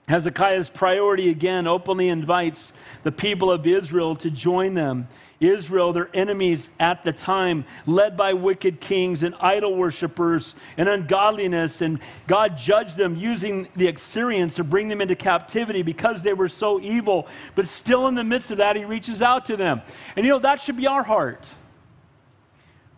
[0.09, 2.73] Hezekiah's priority again openly invites
[3.05, 5.07] the people of Israel to join them
[5.41, 11.81] Israel, their enemies at the time, led by wicked kings and idol worshippers and ungodliness.
[11.81, 16.49] And God judged them using the Assyrians to bring them into captivity because they were
[16.49, 17.27] so evil.
[17.55, 19.81] But still, in the midst of that, He reaches out to them.
[20.15, 21.49] And you know, that should be our heart.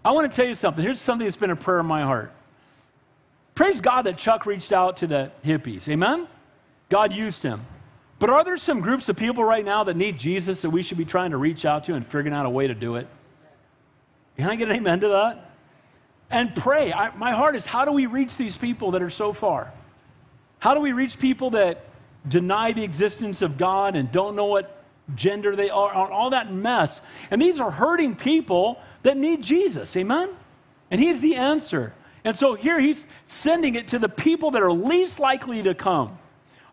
[0.04, 0.84] I want to tell you something.
[0.84, 2.32] Here's something that's been a prayer in my heart.
[3.54, 5.88] Praise God that Chuck reached out to the hippies.
[5.88, 6.26] Amen?
[6.88, 7.64] God used him.
[8.22, 10.96] But are there some groups of people right now that need Jesus that we should
[10.96, 13.08] be trying to reach out to and figuring out a way to do it?
[14.36, 15.50] Can I get an amen to that?
[16.30, 16.92] And pray.
[16.92, 19.72] I, my heart is how do we reach these people that are so far?
[20.60, 21.84] How do we reach people that
[22.28, 24.84] deny the existence of God and don't know what
[25.16, 27.00] gender they are, all that mess?
[27.28, 29.96] And these are hurting people that need Jesus.
[29.96, 30.30] Amen?
[30.92, 31.92] And He's the answer.
[32.22, 36.20] And so here He's sending it to the people that are least likely to come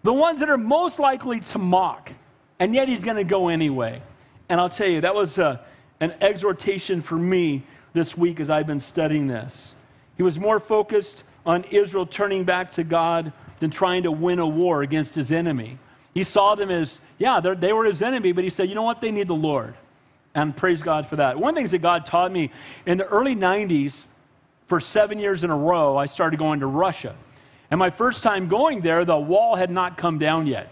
[0.04, 2.12] the ones that are most likely to mock,
[2.60, 4.02] and yet he's going to go anyway.
[4.48, 5.58] And I'll tell you, that was a, uh,
[6.02, 9.76] an exhortation for me this week as I've been studying this.
[10.16, 14.48] He was more focused on Israel turning back to God than trying to win a
[14.48, 15.78] war against his enemy.
[16.14, 19.02] He saw them as, yeah, they were his enemy, but he said, you know what?
[19.02, 19.76] They need the Lord.
[20.34, 21.38] And praise God for that.
[21.38, 22.52] One of the things that God taught me
[22.86, 24.06] in the early 90s,
[24.68, 27.16] for seven years in a row, I started going to Russia.
[27.72, 30.70] And my first time going there, the wall had not come down yet.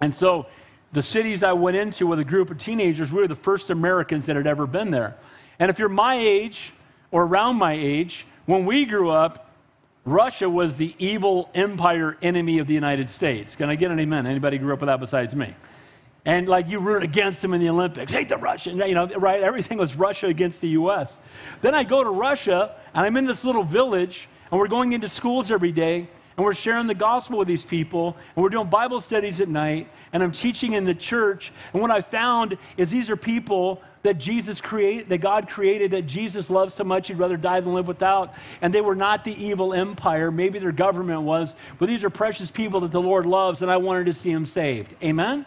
[0.00, 0.46] And so
[0.92, 4.26] the cities I went into with a group of teenagers, we were the first Americans
[4.26, 5.16] that had ever been there.
[5.58, 6.72] And if you're my age
[7.10, 9.50] or around my age, when we grew up,
[10.04, 13.56] Russia was the evil empire enemy of the United States.
[13.56, 14.26] Can I get an amen?
[14.26, 15.54] Anybody grew up with that besides me?
[16.24, 19.42] And like you root against them in the Olympics, hate the Russian, you know, right?
[19.42, 21.16] Everything was Russia against the U.S.
[21.60, 25.08] Then I go to Russia, and I'm in this little village, and we're going into
[25.08, 29.00] schools every day, and we're sharing the gospel with these people, and we're doing Bible
[29.00, 31.52] studies at night, and I'm teaching in the church.
[31.72, 36.06] And what I found is these are people that Jesus created, that God created, that
[36.06, 38.34] Jesus loves so much he'd rather die than live without.
[38.62, 40.30] And they were not the evil empire.
[40.30, 43.78] Maybe their government was, but these are precious people that the Lord loves, and I
[43.78, 44.94] wanted to see them saved.
[45.02, 45.44] Amen?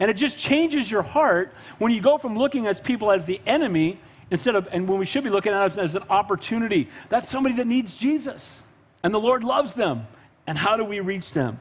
[0.00, 3.40] And it just changes your heart when you go from looking at people as the
[3.46, 6.88] enemy instead of, and when we should be looking at it as an opportunity.
[7.10, 8.62] That's somebody that needs Jesus,
[9.02, 10.06] and the Lord loves them.
[10.52, 11.60] And how do we reach them?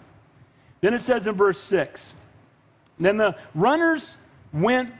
[0.81, 2.13] Then it says in verse 6
[2.99, 4.17] Then the runners
[4.51, 4.93] went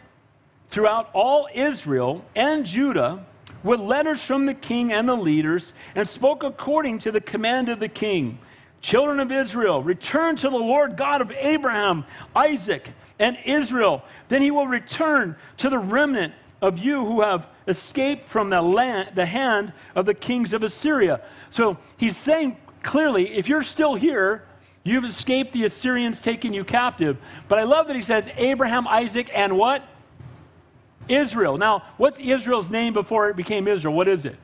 [0.70, 3.26] throughout all Israel and Judah
[3.64, 7.82] with letters from the king and the leaders and spoke according to the command of
[7.82, 8.40] the king.
[8.80, 14.04] Children of Israel, return to the Lord God of Abraham, Isaac, and Israel.
[14.30, 19.12] Then he will return to the remnant of you who have escaped from the, land,
[19.16, 21.20] the hand of the kings of Assyria.
[21.50, 24.44] So he's saying clearly, if you're still here,
[24.84, 27.18] you've escaped the Assyrians taking you captive.
[27.48, 29.84] But I love that he says Abraham, Isaac, and what?
[31.08, 31.58] Israel.
[31.58, 33.94] Now, what's Israel's name before it became Israel?
[33.94, 34.38] What is it?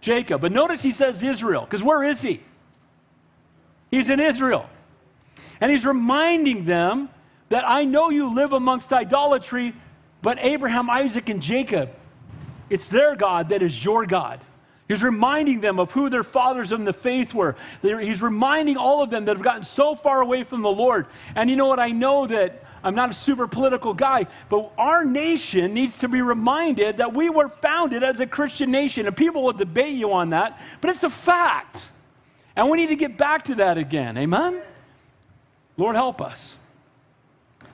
[0.00, 0.40] Jacob.
[0.40, 2.42] But notice he says Israel, because where is he?
[3.90, 4.68] He's in Israel.
[5.60, 7.10] And he's reminding them
[7.50, 9.74] that I know you live amongst idolatry,
[10.22, 11.90] but Abraham, Isaac, and Jacob,
[12.70, 14.40] it's their God that is your God.
[14.90, 17.54] He's reminding them of who their fathers in the faith were.
[17.80, 21.06] He's reminding all of them that have gotten so far away from the Lord.
[21.36, 21.78] And you know what?
[21.78, 26.22] I know that I'm not a super political guy, but our nation needs to be
[26.22, 29.06] reminded that we were founded as a Christian nation.
[29.06, 31.80] And people will debate you on that, but it's a fact.
[32.56, 34.18] And we need to get back to that again.
[34.18, 34.60] Amen?
[35.76, 36.56] Lord, help us.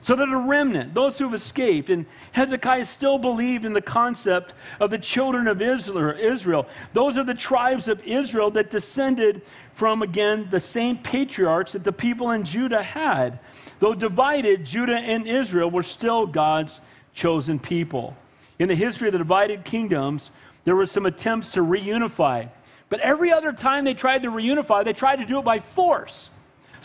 [0.07, 4.53] So that a remnant, those who have escaped, and Hezekiah still believed in the concept
[4.79, 6.65] of the children of Israel.
[6.93, 9.41] Those are the tribes of Israel that descended
[9.73, 13.39] from, again, the same patriarchs that the people in Judah had.
[13.81, 16.79] Though divided, Judah and Israel were still God's
[17.13, 18.15] chosen people.
[18.59, 20.31] In the history of the divided kingdoms,
[20.63, 22.47] there were some attempts to reunify.
[22.87, 26.29] But every other time they tried to reunify, they tried to do it by force.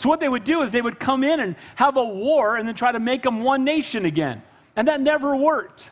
[0.03, 2.67] So, what they would do is they would come in and have a war and
[2.67, 4.43] then try to make them one nation again.
[4.75, 5.89] And that never worked.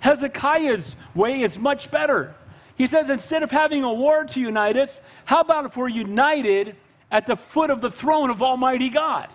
[0.00, 2.34] Hezekiah's way is much better.
[2.74, 6.74] He says, instead of having a war to unite us, how about if we're united
[7.12, 9.28] at the foot of the throne of Almighty God?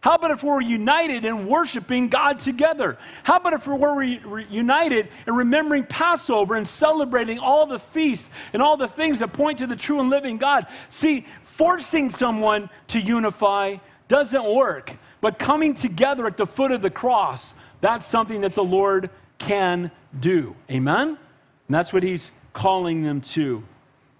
[0.00, 2.96] How about if we're united in worshiping God together?
[3.22, 8.30] How about if we're re- re- united in remembering Passover and celebrating all the feasts
[8.54, 10.68] and all the things that point to the true and living God?
[10.88, 11.26] See,
[11.58, 14.94] forcing someone to unify doesn't work.
[15.20, 19.90] But coming together at the foot of the cross, that's something that the Lord can
[20.18, 20.54] do.
[20.70, 21.08] Amen?
[21.08, 23.62] And that's what he's calling them to.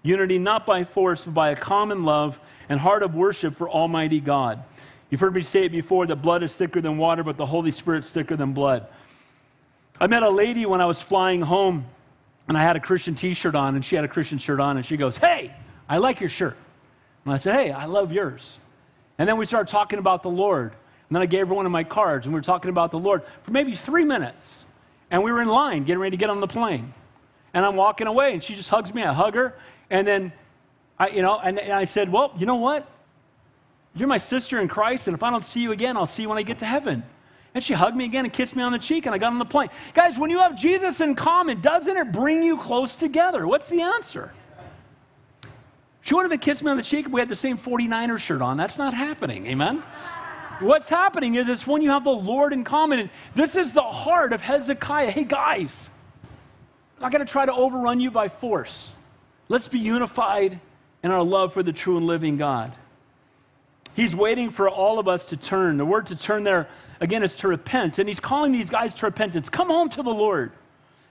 [0.03, 4.19] Unity not by force, but by a common love and heart of worship for Almighty
[4.19, 4.63] God.
[5.09, 7.71] You've heard me say it before that blood is thicker than water, but the Holy
[7.71, 8.85] Spirit's thicker than blood.
[9.99, 11.85] I met a lady when I was flying home,
[12.47, 14.77] and I had a Christian t shirt on, and she had a Christian shirt on,
[14.77, 15.53] and she goes, Hey,
[15.89, 16.55] I like your shirt.
[17.25, 18.57] And I said, Hey, I love yours.
[19.17, 20.71] And then we started talking about the Lord.
[20.71, 22.99] And then I gave her one of my cards, and we were talking about the
[22.99, 24.63] Lord for maybe three minutes.
[25.11, 26.93] And we were in line getting ready to get on the plane.
[27.53, 29.03] And I'm walking away, and she just hugs me.
[29.03, 29.55] I hug her.
[29.89, 30.31] And then,
[30.99, 32.87] I, you know, and, and I said, Well, you know what?
[33.95, 36.29] You're my sister in Christ, and if I don't see you again, I'll see you
[36.29, 37.03] when I get to heaven.
[37.55, 39.39] And she hugged me again and kissed me on the cheek, and I got on
[39.39, 39.69] the plane.
[39.95, 43.47] Guys, when you have Jesus in common, doesn't it bring you close together?
[43.47, 44.31] What's the answer?
[46.01, 48.41] She would have kissed me on the cheek if we had the same 49er shirt
[48.41, 48.57] on.
[48.57, 49.47] That's not happening.
[49.47, 49.83] Amen?
[50.59, 52.99] What's happening is it's when you have the Lord in common.
[52.99, 55.11] And this is the heart of Hezekiah.
[55.11, 55.89] Hey, guys,
[56.97, 58.89] I'm not going to try to overrun you by force.
[59.47, 60.59] Let's be unified
[61.01, 62.73] in our love for the true and living God.
[63.95, 65.77] He's waiting for all of us to turn.
[65.77, 67.99] The word to turn there, again, is to repent.
[67.99, 69.49] And he's calling these guys to repentance.
[69.49, 70.51] Come home to the Lord.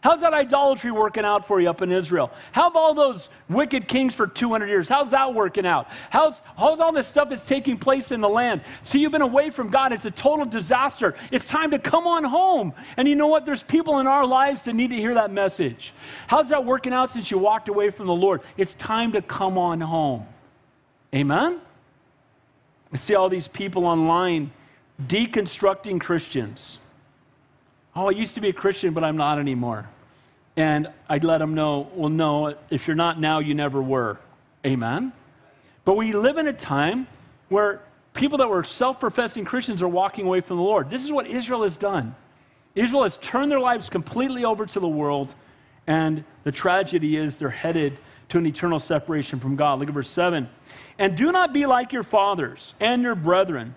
[0.01, 2.31] How's that idolatry working out for you up in Israel?
[2.53, 4.89] How have all those wicked kings for 200 years?
[4.89, 5.89] How's that working out?
[6.11, 8.61] How's, how's all this stuff that's taking place in the land?
[8.85, 9.93] See, you've been away from God.
[9.93, 11.17] It's a total disaster.
[11.33, 12.75] It's time to come on home.
[12.97, 13.45] And you know what?
[13.45, 15.93] There's people in our lives that need to hear that message.
[16.29, 18.43] How's that working out since you walked away from the Lord?
[18.57, 20.27] It's time to come on home.
[21.13, 21.61] Amen?
[22.93, 24.53] I see all these people online
[25.05, 26.79] deconstructing Christians
[27.99, 29.89] Oh, I used to be a Christian, but I'm not anymore.
[30.57, 34.19] And I'd let them know, well, no, if you're not now, you never were.
[34.65, 35.13] Amen?
[35.85, 37.09] But we live in a time
[37.49, 37.83] where
[38.15, 40.91] people that were self professing Christians are walking away from the Lord.
[40.91, 42.15] This is what Israel has done.
[42.77, 45.35] Israel has turned their lives completely over to the world,
[45.89, 49.81] and the tragedy is they're headed to an eternal separation from God.
[49.81, 50.49] Look at verse 7.
[51.01, 53.75] And do not be like your fathers and your brethren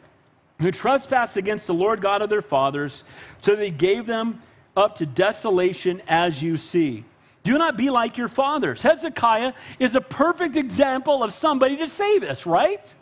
[0.62, 3.04] who trespassed against the Lord God of their fathers,
[3.42, 4.42] so they gave them
[4.78, 7.04] up to desolation as you see.
[7.44, 8.84] Do not be like your fathers.
[8.84, 12.94] Hezekiah is a perfect example of somebody to save us, right?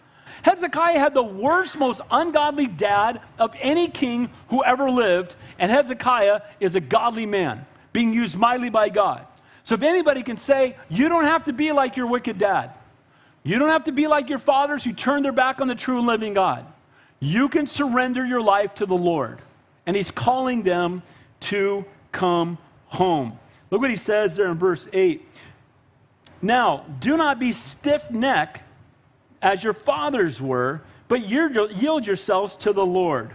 [0.43, 6.41] Hezekiah had the worst, most ungodly dad of any king who ever lived, and Hezekiah
[6.61, 9.25] is a godly man, being used mightily by God.
[9.65, 12.71] So if anybody can say, you don't have to be like your wicked dad,
[13.43, 15.97] you don't have to be like your fathers who turned their back on the true
[15.97, 16.65] and living God.
[17.19, 19.41] You can surrender your life to the Lord.
[19.85, 21.03] And he's calling them
[21.41, 23.39] to come home.
[23.71, 25.25] Look what he says there in verse 8.
[26.41, 28.61] Now, do not be stiff necked
[29.41, 33.31] as your fathers were, but yield yourselves to the Lord.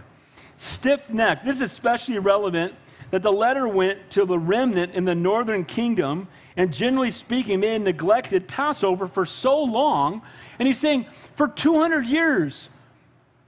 [0.57, 1.45] Stiff necked.
[1.45, 2.73] This is especially relevant
[3.11, 6.27] that the letter went to the remnant in the northern kingdom,
[6.57, 10.21] and generally speaking, they had neglected Passover for so long.
[10.57, 11.05] And he's saying,
[11.35, 12.69] for 200 years,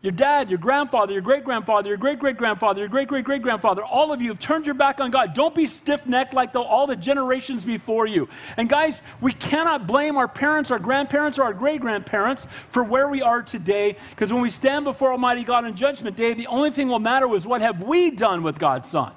[0.07, 3.41] your dad, your grandfather, your great grandfather, your great great grandfather, your great great great
[3.41, 5.33] grandfather, all of you have turned your back on God.
[5.33, 8.29] Don't be stiff necked like the, all the generations before you.
[8.55, 13.09] And guys, we cannot blame our parents, our grandparents, or our great grandparents for where
[13.09, 16.71] we are today because when we stand before Almighty God on Judgment Day, the only
[16.71, 19.11] thing will matter is what have we done with God's Son.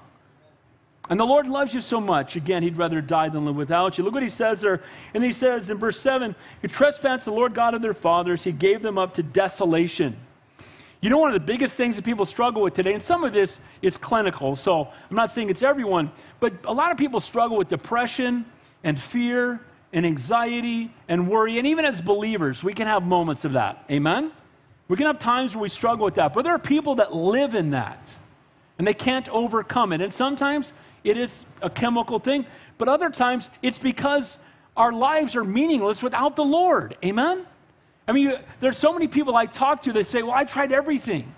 [1.08, 2.34] And the Lord loves you so much.
[2.34, 4.02] Again, he'd rather die than live without you.
[4.02, 4.82] Look what he says there.
[5.14, 8.50] And he says in verse 7 Who trespassed the Lord God of their fathers, he
[8.50, 10.16] gave them up to desolation.
[11.00, 13.32] You know, one of the biggest things that people struggle with today, and some of
[13.32, 17.56] this is clinical, so I'm not saying it's everyone, but a lot of people struggle
[17.56, 18.44] with depression
[18.84, 19.60] and fear
[19.92, 21.58] and anxiety and worry.
[21.58, 23.84] And even as believers, we can have moments of that.
[23.90, 24.30] Amen?
[24.88, 26.34] We can have times where we struggle with that.
[26.34, 28.14] But there are people that live in that
[28.78, 30.00] and they can't overcome it.
[30.00, 30.72] And sometimes
[31.04, 32.46] it is a chemical thing,
[32.78, 34.36] but other times it's because
[34.76, 36.96] our lives are meaningless without the Lord.
[37.04, 37.46] Amen?
[38.08, 41.32] I mean, there's so many people I talk to that say, Well, I tried everything.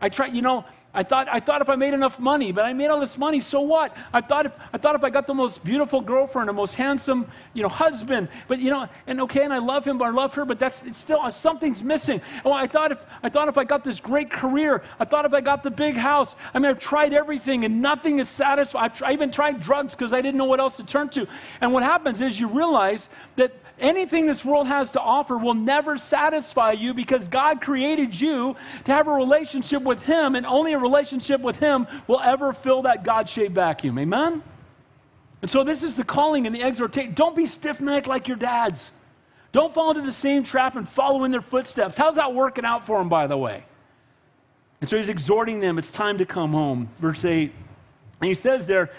[0.00, 2.72] I tried, you know, I thought, I thought if I made enough money, but I
[2.72, 3.96] made all this money, so what?
[4.12, 7.30] I thought, if, I thought if I got the most beautiful girlfriend, the most handsome,
[7.54, 10.34] you know, husband, but you know, and okay, and I love him, but I love
[10.34, 12.20] her, but that's it's still uh, something's missing.
[12.44, 15.32] Oh, I thought if I thought if I got this great career, I thought if
[15.32, 16.34] I got the big house.
[16.52, 18.90] I mean, I've tried everything, and nothing is satisfying.
[18.90, 21.28] I've I even tried drugs because I didn't know what else to turn to.
[21.60, 25.98] And what happens is you realize that anything this world has to offer will never
[25.98, 30.78] satisfy you because God created you to have a relationship with Him, and only a
[30.78, 33.98] relationship with Him will ever fill that God shaped vacuum.
[33.98, 34.42] Amen?
[35.42, 37.14] And so, this is the calling and the exhortation.
[37.14, 38.90] Don't be stiff necked like your dads.
[39.52, 41.96] Don't fall into the same trap and follow in their footsteps.
[41.96, 43.64] How's that working out for them, by the way?
[44.80, 46.88] And so, he's exhorting them, it's time to come home.
[46.98, 47.52] Verse 8.
[48.20, 48.90] And he says there,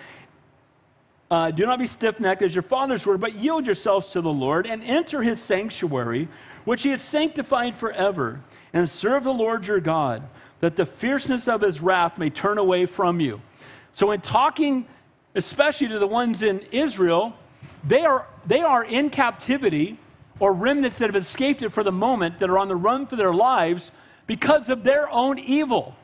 [1.32, 4.32] uh, do not be stiff necked as your fathers were, but yield yourselves to the
[4.32, 6.27] Lord and enter his sanctuary,
[6.65, 8.41] which he has sanctified forever,
[8.73, 10.23] and serve the Lord your God,
[10.59, 13.41] that the fierceness of his wrath may turn away from you.
[13.93, 14.86] So, in talking
[15.34, 17.34] especially to the ones in Israel,
[17.86, 19.97] they are, they are in captivity
[20.39, 23.15] or remnants that have escaped it for the moment that are on the run for
[23.15, 23.91] their lives
[24.27, 25.95] because of their own evil.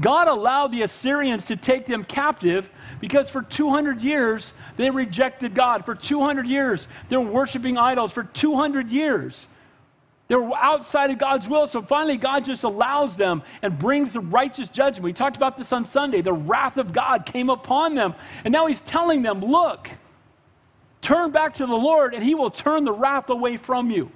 [0.00, 2.68] God allowed the Assyrians to take them captive
[3.00, 5.84] because for 200 years they rejected God.
[5.84, 8.12] For 200 years they're worshiping idols.
[8.12, 9.46] For 200 years
[10.26, 11.66] they were outside of God's will.
[11.66, 15.04] So finally, God just allows them and brings the righteous judgment.
[15.04, 16.22] We talked about this on Sunday.
[16.22, 18.14] The wrath of God came upon them.
[18.44, 19.90] And now He's telling them, look,
[21.02, 24.10] turn back to the Lord, and He will turn the wrath away from you.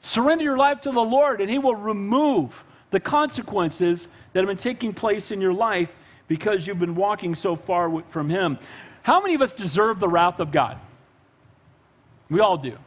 [0.00, 4.08] Surrender your life to the Lord, and He will remove the consequences
[4.38, 5.92] that have been taking place in your life
[6.28, 8.56] because you've been walking so far from Him.
[9.02, 10.78] How many of us deserve the wrath of God?
[12.30, 12.78] We all do.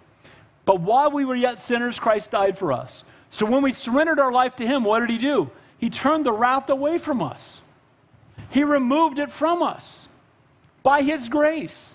[0.63, 3.03] But while we were yet sinners, Christ died for us.
[3.31, 5.51] So when we surrendered our life to Him, what did He do?
[5.77, 7.59] He turned the wrath away from us,
[8.49, 10.07] He removed it from us
[10.83, 11.93] by His grace.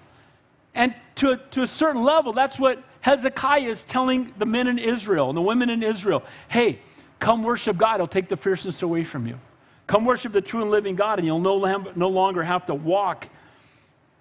[0.74, 4.78] And to a, to a certain level, that's what Hezekiah is telling the men in
[4.78, 6.22] Israel and the women in Israel.
[6.48, 6.80] Hey,
[7.20, 9.40] come worship God, He'll take the fierceness away from you.
[9.86, 13.28] Come worship the true and living God, and you'll no, no longer have to walk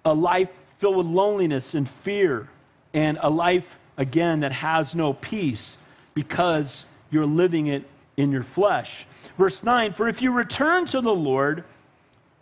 [0.04, 0.48] a life
[0.78, 2.48] filled with loneliness and fear,
[2.94, 5.76] and a life, again, that has no peace
[6.14, 7.84] because you're living it
[8.16, 9.06] in your flesh.
[9.36, 11.64] Verse 9 For if you return to the Lord,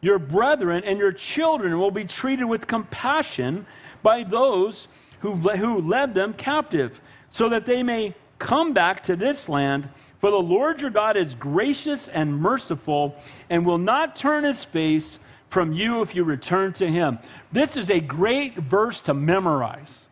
[0.00, 3.66] your brethren and your children will be treated with compassion
[4.02, 4.86] by those
[5.20, 7.00] who, who led them captive,
[7.30, 9.88] so that they may come back to this land
[10.24, 13.14] for the Lord your God is gracious and merciful
[13.50, 15.18] and will not turn his face
[15.50, 17.18] from you if you return to him.
[17.52, 20.06] This is a great verse to memorize.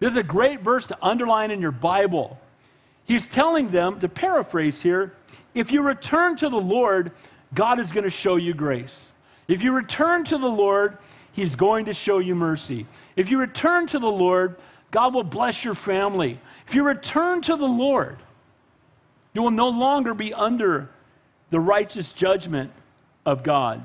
[0.00, 2.38] This is a great verse to underline in your Bible.
[3.06, 5.14] He's telling them, to paraphrase here,
[5.54, 7.12] if you return to the Lord,
[7.54, 9.12] God is going to show you grace.
[9.48, 10.98] If you return to the Lord,
[11.32, 12.86] He's going to show you mercy.
[13.16, 14.56] If you return to the Lord,
[14.90, 16.38] God will bless your family.
[16.68, 18.18] If you return to the Lord,
[19.34, 20.88] you will no longer be under
[21.50, 22.70] the righteous judgment
[23.26, 23.82] of God.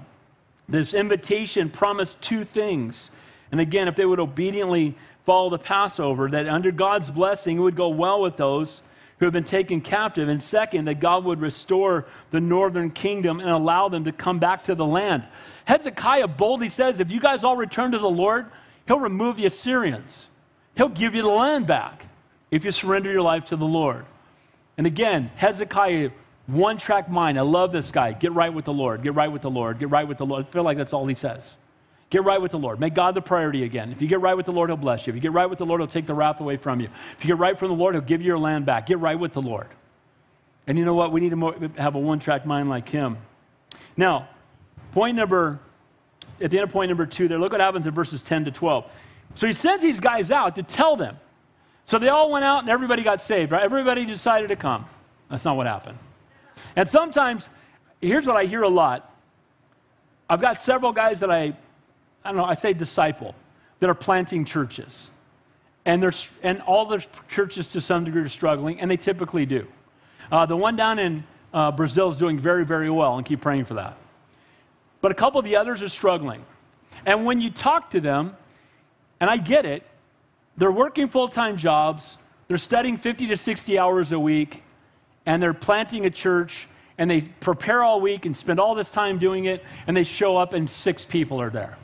[0.68, 3.12] This invitation promised two things.
[3.52, 4.96] And again, if they would obediently
[5.26, 8.82] follow the Passover, that under God's blessing, it would go well with those
[9.18, 10.30] who have been taken captive.
[10.30, 14.64] And second, that God would restore the northern kingdom and allow them to come back
[14.66, 15.24] to the land.
[15.66, 18.46] Hezekiah boldly says, if you guys all return to the Lord,
[18.88, 20.28] he'll remove the Assyrians.
[20.78, 22.06] He'll give you the land back
[22.52, 24.06] if you surrender your life to the Lord.
[24.80, 26.12] And again, Hezekiah,
[26.48, 27.38] one track mind.
[27.38, 28.14] I love this guy.
[28.14, 29.04] Get right with the Lord.
[29.04, 29.78] Get right with the Lord.
[29.78, 30.46] Get right with the Lord.
[30.46, 31.42] I feel like that's all he says.
[32.10, 32.80] Get right with the Lord.
[32.80, 33.92] Make God the priority again.
[33.92, 35.12] If you get right with the Lord, He'll bless you.
[35.12, 36.88] If you get right with the Lord, He'll take the wrath away from you.
[37.18, 38.86] If you get right from the Lord, He'll give you your land back.
[38.86, 39.68] Get right with the Lord.
[40.66, 41.12] And you know what?
[41.12, 43.18] We need to have a one track mind like Him.
[43.98, 44.30] Now,
[44.94, 45.60] point number,
[46.40, 48.52] at the end of point number two there, look what happens in verses 10 to
[48.52, 48.86] 12.
[49.36, 51.18] So he sends these guys out to tell them
[51.90, 53.64] so they all went out and everybody got saved, right?
[53.64, 54.86] Everybody decided to come.
[55.28, 55.98] That's not what happened.
[56.76, 57.50] And sometimes,
[58.00, 59.12] here's what I hear a lot.
[60.30, 61.56] I've got several guys that I
[62.24, 63.34] I don't know, I say disciple,
[63.80, 65.10] that are planting churches.
[65.84, 66.14] And, they're,
[66.44, 69.66] and all the churches to some degree are struggling, and they typically do.
[70.32, 71.24] Uh, the one down in
[71.56, 73.98] uh, Brazil is doing very, very well, and keep praying for that.
[75.02, 76.46] But a couple of the others are struggling.
[77.04, 78.38] And when you talk to them,
[79.20, 79.82] and I get it,
[80.58, 84.64] they're working full time jobs, they're studying 50 to 60 hours a week,
[85.26, 89.20] and they're planting a church, and they prepare all week and spend all this time
[89.20, 91.78] doing it, and they show up, and six people are there.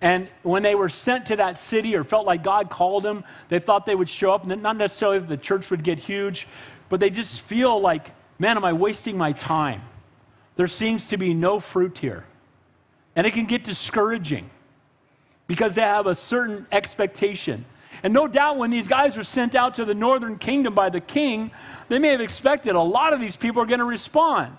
[0.00, 3.58] And when they were sent to that city or felt like God called them, they
[3.58, 4.46] thought they would show up.
[4.46, 6.46] Not necessarily that the church would get huge,
[6.88, 9.82] but they just feel like, man, am I wasting my time?
[10.56, 12.24] There seems to be no fruit here.
[13.14, 14.50] And it can get discouraging
[15.46, 17.64] because they have a certain expectation.
[18.02, 21.00] And no doubt when these guys were sent out to the northern kingdom by the
[21.00, 21.50] king,
[21.88, 24.54] they may have expected a lot of these people are going to respond.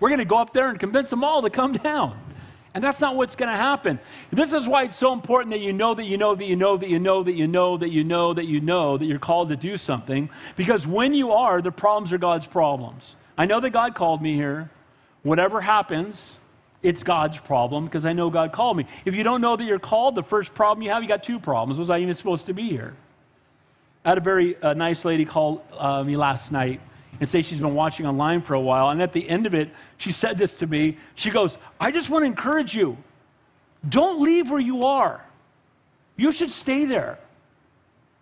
[0.00, 2.18] We're going to go up there and convince them all to come down.
[2.74, 3.98] And that's not what's going to happen.
[4.30, 6.76] This is why it's so important that you know that you know that you know
[6.78, 9.50] that you know that you know that you know that you know that you're called
[9.50, 10.30] to do something.
[10.56, 13.14] Because when you are, the problems are God's problems.
[13.36, 14.70] I know that God called me here.
[15.22, 16.32] Whatever happens,
[16.82, 18.86] it's God's problem because I know God called me.
[19.04, 21.38] If you don't know that you're called, the first problem you have, you got two
[21.38, 21.78] problems.
[21.78, 22.94] Was I even supposed to be here?
[24.04, 26.80] I had a very uh, nice lady call uh, me last night
[27.20, 28.90] and say she's been watching online for a while.
[28.90, 30.96] And at the end of it, she said this to me.
[31.14, 32.96] She goes, I just want to encourage you.
[33.88, 35.24] Don't leave where you are.
[36.16, 37.18] You should stay there.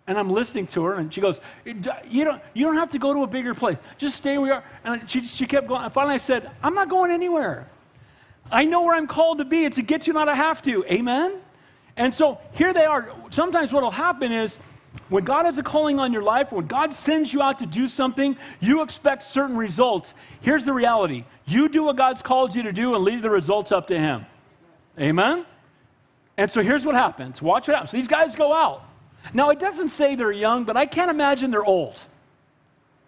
[0.07, 3.13] And I'm listening to her, and she goes, you don't, you don't have to go
[3.13, 3.77] to a bigger place.
[3.97, 4.63] Just stay where you are.
[4.83, 5.83] And she, she kept going.
[5.83, 7.67] And finally, I said, I'm not going anywhere.
[8.51, 9.65] I know where I'm called to be.
[9.65, 10.83] It's a get you, not a have to.
[10.85, 11.39] Amen?
[11.95, 13.11] And so here they are.
[13.29, 14.57] Sometimes what will happen is
[15.09, 17.87] when God has a calling on your life, when God sends you out to do
[17.87, 20.13] something, you expect certain results.
[20.41, 23.71] Here's the reality you do what God's called you to do and leave the results
[23.71, 24.25] up to Him.
[24.99, 25.45] Amen?
[26.37, 27.41] And so here's what happens.
[27.41, 27.89] Watch what.
[27.89, 28.83] So these guys go out.
[29.33, 31.99] Now, it doesn't say they're young, but I can't imagine they're old.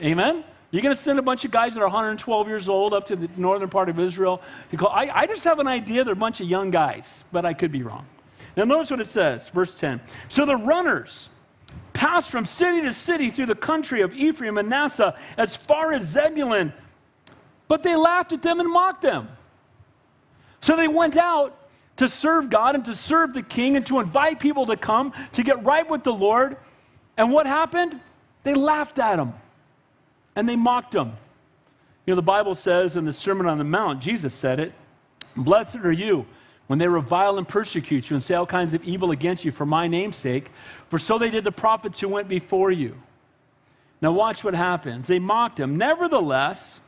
[0.02, 0.44] Amen?
[0.74, 3.15] You're going to send a bunch of guys that are 112 years old up to
[3.15, 4.88] the northern part of Israel to go.
[4.88, 7.71] I, I just have an idea they're a bunch of young guys, but I could
[7.71, 8.07] be wrong.
[8.57, 10.01] Now, notice what it says, verse 10.
[10.30, 11.30] So the runners
[11.93, 16.05] passed from city to city through the country of Ephraim and Manasseh as far as
[16.07, 16.74] Zebulun,
[17.67, 19.28] but they laughed at them and mocked them.
[20.59, 21.55] So they went out
[21.97, 25.43] to serve God and to serve the king and to invite people to come to
[25.43, 26.57] get right with the Lord.
[27.15, 27.99] And what happened?
[28.43, 29.34] They laughed at him
[30.36, 31.13] and they mocked him.
[32.05, 34.73] You know, the Bible says in the Sermon on the Mount, Jesus said it
[35.36, 36.25] Blessed are you
[36.67, 39.65] when they revile and persecute you and say all kinds of evil against you for
[39.65, 40.49] my name's sake,
[40.89, 42.95] for so they did the prophets who went before you.
[44.01, 45.07] Now, watch what happens.
[45.07, 45.77] They mocked him.
[45.77, 46.79] Nevertheless,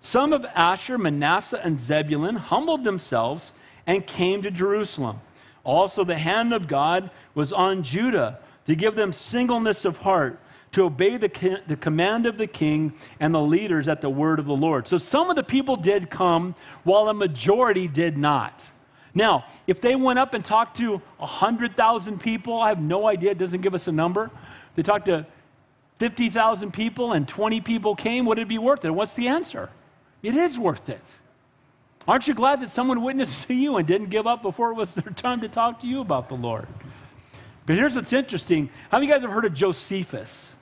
[0.00, 3.52] some of Asher, Manasseh, and Zebulun humbled themselves
[3.86, 5.20] and came to Jerusalem.
[5.64, 10.38] Also, the hand of God was on Judah to give them singleness of heart
[10.72, 14.46] to obey the, the command of the king and the leaders at the word of
[14.46, 14.86] the Lord.
[14.86, 16.54] So some of the people did come,
[16.84, 18.70] while a majority did not.
[19.14, 23.38] Now, if they went up and talked to 100,000 people, I have no idea, it
[23.38, 24.30] doesn't give us a number.
[24.76, 25.26] They talked to
[25.98, 28.90] 50,000 people and 20 people came, would it be worth it?
[28.90, 29.70] What's the answer?
[30.22, 31.02] It is worth it.
[32.06, 34.94] Aren't you glad that someone witnessed to you and didn't give up before it was
[34.94, 36.66] their time to talk to you about the Lord?
[37.66, 38.70] But here's what's interesting.
[38.90, 40.54] How many of you guys have heard of Josephus?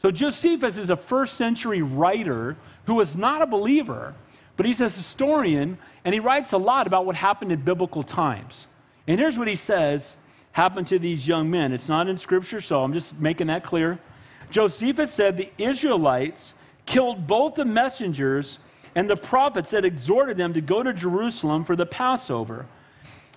[0.00, 4.14] So Josephus is a first century writer who was not a believer,
[4.56, 8.66] but he's a historian and he writes a lot about what happened in biblical times.
[9.06, 10.16] And here's what he says
[10.52, 11.72] happened to these young men.
[11.72, 13.98] It's not in scripture, so I'm just making that clear.
[14.50, 16.54] Josephus said the Israelites
[16.86, 18.58] killed both the messengers
[18.94, 22.66] and the prophets that exhorted them to go to Jerusalem for the Passover.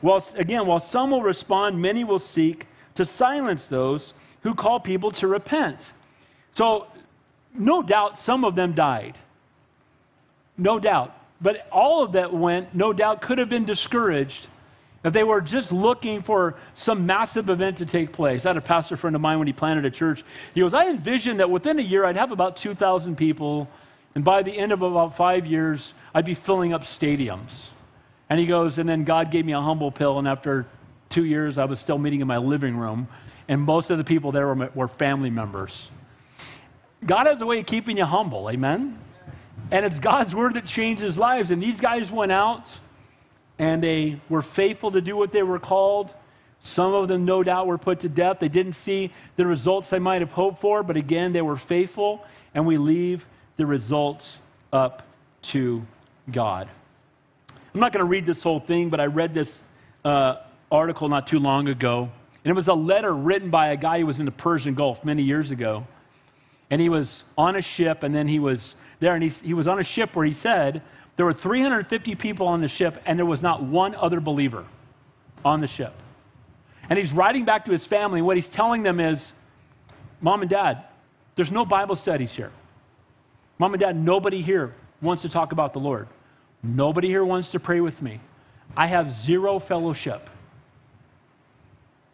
[0.01, 5.11] While, again, while some will respond, many will seek to silence those who call people
[5.11, 5.91] to repent.
[6.53, 6.87] So,
[7.53, 9.17] no doubt some of them died.
[10.57, 11.15] No doubt.
[11.41, 14.47] But all of that went, no doubt, could have been discouraged
[15.03, 18.45] if they were just looking for some massive event to take place.
[18.45, 20.23] I had a pastor friend of mine when he planted a church.
[20.53, 23.69] He goes, I envisioned that within a year I'd have about 2,000 people,
[24.15, 27.69] and by the end of about five years, I'd be filling up stadiums.
[28.29, 30.65] And he goes, and then God gave me a humble pill, and after
[31.09, 33.09] two years, I was still meeting in my living room,
[33.49, 35.87] and most of the people there were, were family members.
[37.05, 38.97] God has a way of keeping you humble, amen?
[39.71, 41.51] And it's God's word that changes lives.
[41.51, 42.69] And these guys went out
[43.59, 46.13] and they were faithful to do what they were called.
[46.61, 48.39] Some of them, no doubt, were put to death.
[48.39, 52.23] They didn't see the results they might have hoped for, but again, they were faithful,
[52.53, 53.25] and we leave
[53.57, 54.37] the results
[54.71, 55.03] up
[55.43, 55.85] to
[56.31, 56.69] God.
[57.73, 59.61] I'm not going to read this whole thing, but I read this
[60.05, 60.37] uh,
[60.71, 62.09] article not too long ago,
[62.43, 65.03] and it was a letter written by a guy who was in the Persian Gulf
[65.03, 65.85] many years ago.
[66.73, 69.67] And he was on a ship, and then he was there, and he, he was
[69.67, 70.81] on a ship where he said
[71.17, 74.65] there were 350 people on the ship, and there was not one other believer
[75.45, 75.93] on the ship.
[76.89, 79.33] And he's writing back to his family, and what he's telling them is,
[80.19, 80.83] Mom and Dad,
[81.35, 82.49] there's no Bible studies here.
[83.59, 86.07] Mom and Dad, nobody here wants to talk about the Lord.
[86.63, 88.19] Nobody here wants to pray with me.
[88.75, 90.27] I have zero fellowship.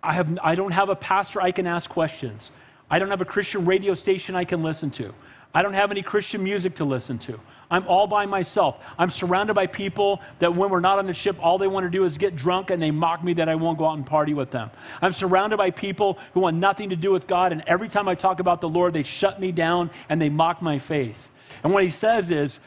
[0.03, 2.51] I, have, I don't have a pastor I can ask questions.
[2.89, 5.13] I don't have a Christian radio station I can listen to.
[5.53, 7.39] I don't have any Christian music to listen to.
[7.71, 8.77] I'm all by myself.
[8.97, 11.89] I'm surrounded by people that when we're not on the ship, all they want to
[11.89, 14.33] do is get drunk and they mock me that I won't go out and party
[14.33, 14.71] with them.
[15.01, 18.15] I'm surrounded by people who want nothing to do with God, and every time I
[18.15, 21.29] talk about the Lord, they shut me down and they mock my faith.
[21.63, 22.59] And what he says is,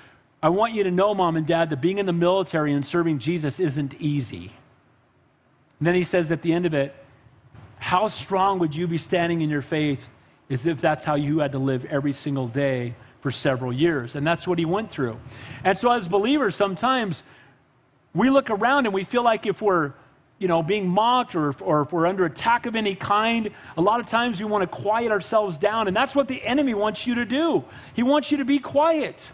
[0.43, 3.21] I want you to know, mom and dad, that being in the military and serving
[3.21, 4.53] Jesus isn't easy.
[5.79, 6.95] And then he says at the end of it,
[7.83, 10.09] how strong would you be standing in your faith
[10.49, 14.15] as if that's how you had to live every single day for several years?
[14.15, 15.19] And that's what he went through.
[15.65, 17.25] And so, as believers, sometimes
[18.15, 19.95] we look around and we feel like if we're
[20.39, 23.99] you know, being mocked or, or if we're under attack of any kind, a lot
[23.99, 25.89] of times we want to quiet ourselves down.
[25.89, 27.65] And that's what the enemy wants you to do.
[27.95, 29.29] He wants you to be quiet.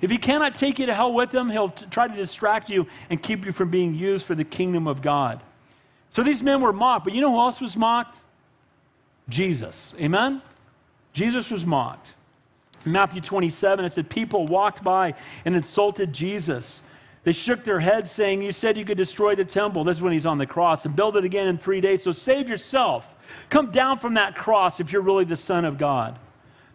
[0.00, 2.86] If he cannot take you to hell with him, he'll t- try to distract you
[3.10, 5.42] and keep you from being used for the kingdom of God.
[6.10, 8.18] So these men were mocked, but you know who else was mocked?
[9.28, 9.94] Jesus.
[9.98, 10.42] Amen?
[11.12, 12.14] Jesus was mocked.
[12.84, 16.82] In Matthew 27, it said, People walked by and insulted Jesus.
[17.22, 19.84] They shook their heads, saying, You said you could destroy the temple.
[19.84, 22.02] This is when he's on the cross and build it again in three days.
[22.02, 23.14] So save yourself.
[23.50, 26.18] Come down from that cross if you're really the Son of God.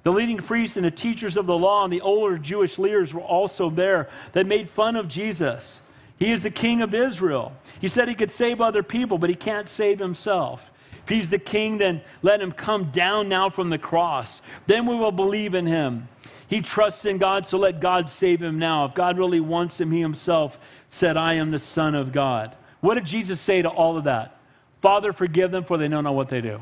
[0.03, 3.21] The leading priests and the teachers of the law and the older Jewish leaders were
[3.21, 5.81] also there that made fun of Jesus.
[6.17, 7.53] He is the king of Israel.
[7.81, 10.71] He said he could save other people, but he can't save himself.
[11.03, 14.41] If he's the king, then let him come down now from the cross.
[14.65, 16.07] Then we will believe in him.
[16.47, 18.85] He trusts in God, so let God save him now.
[18.85, 20.57] If God really wants him, he himself
[20.89, 22.55] said, I am the Son of God.
[22.81, 24.37] What did Jesus say to all of that?
[24.81, 26.61] Father, forgive them, for they don't know what they do.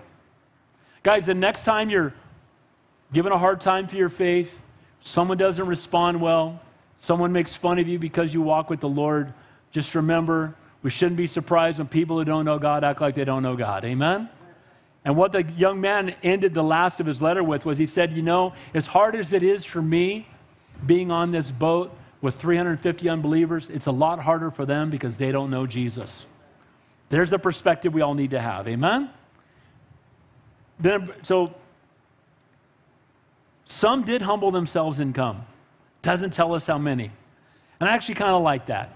[1.04, 2.14] Guys, the next time you're
[3.12, 4.60] given a hard time for your faith,
[5.02, 6.62] someone doesn't respond well,
[7.00, 9.34] someone makes fun of you because you walk with the Lord,
[9.74, 13.26] just remember we shouldn't be surprised when people who don't know God act like they
[13.26, 13.84] don't know God.
[13.84, 14.30] Amen?
[15.04, 18.14] And what the young man ended the last of his letter with was he said,
[18.14, 20.28] You know, as hard as it is for me
[20.86, 25.32] being on this boat with 350 unbelievers, it's a lot harder for them because they
[25.32, 26.26] don't know Jesus.
[27.10, 28.68] There's the perspective we all need to have.
[28.68, 29.10] Amen?
[30.80, 31.54] Then, so,
[33.66, 35.46] some did humble themselves and come.
[36.02, 37.12] Doesn't tell us how many.
[37.80, 38.96] And I actually kind of like that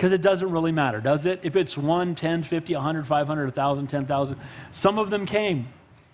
[0.00, 1.40] because it doesn't really matter, does it?
[1.42, 4.36] If it's 1, 10, 50, 100, 500, 1,000, 10,000,
[4.70, 5.68] some of them came.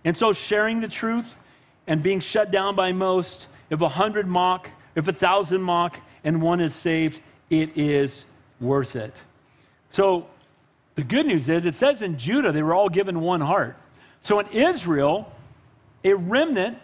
[0.04, 1.38] And so sharing the truth
[1.86, 6.74] and being shut down by most, if 100 mock, if 1,000 mock, and one is
[6.74, 8.24] saved, it is
[8.60, 9.14] worth it.
[9.92, 10.26] So
[10.96, 13.76] the good news is it says in Judah they were all given one heart.
[14.20, 15.32] So in Israel,
[16.02, 16.78] a remnant,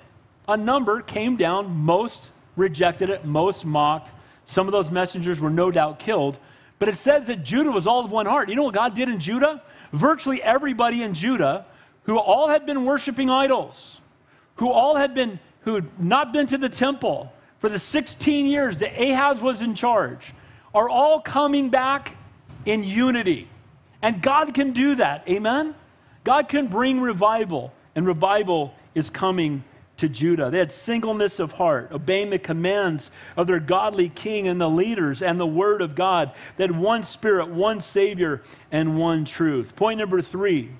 [0.46, 4.12] a number came down, most rejected it, most mocked.
[4.44, 6.38] Some of those messengers were no doubt killed.
[6.82, 8.48] But it says that Judah was all of one heart.
[8.48, 9.62] You know what God did in Judah?
[9.92, 11.64] Virtually everybody in Judah
[12.06, 14.00] who all had been worshiping idols,
[14.56, 18.78] who all had been, who had not been to the temple for the 16 years
[18.78, 20.34] that Ahaz was in charge,
[20.74, 22.16] are all coming back
[22.64, 23.48] in unity.
[24.02, 25.22] And God can do that.
[25.28, 25.76] Amen?
[26.24, 29.62] God can bring revival, and revival is coming
[29.98, 30.50] to Judah.
[30.50, 35.22] They had singleness of heart, obeying the commands of their godly king and the leaders
[35.22, 36.32] and the word of God.
[36.56, 39.76] They had one spirit, one Savior, and one truth.
[39.76, 40.70] Point number three.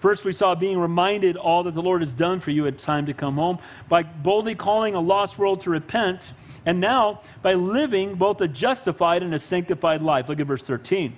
[0.00, 3.06] First, we saw being reminded all that the Lord has done for you at time
[3.06, 6.32] to come home by boldly calling a lost world to repent,
[6.66, 10.28] and now by living both a justified and a sanctified life.
[10.28, 11.16] Look at verse 13.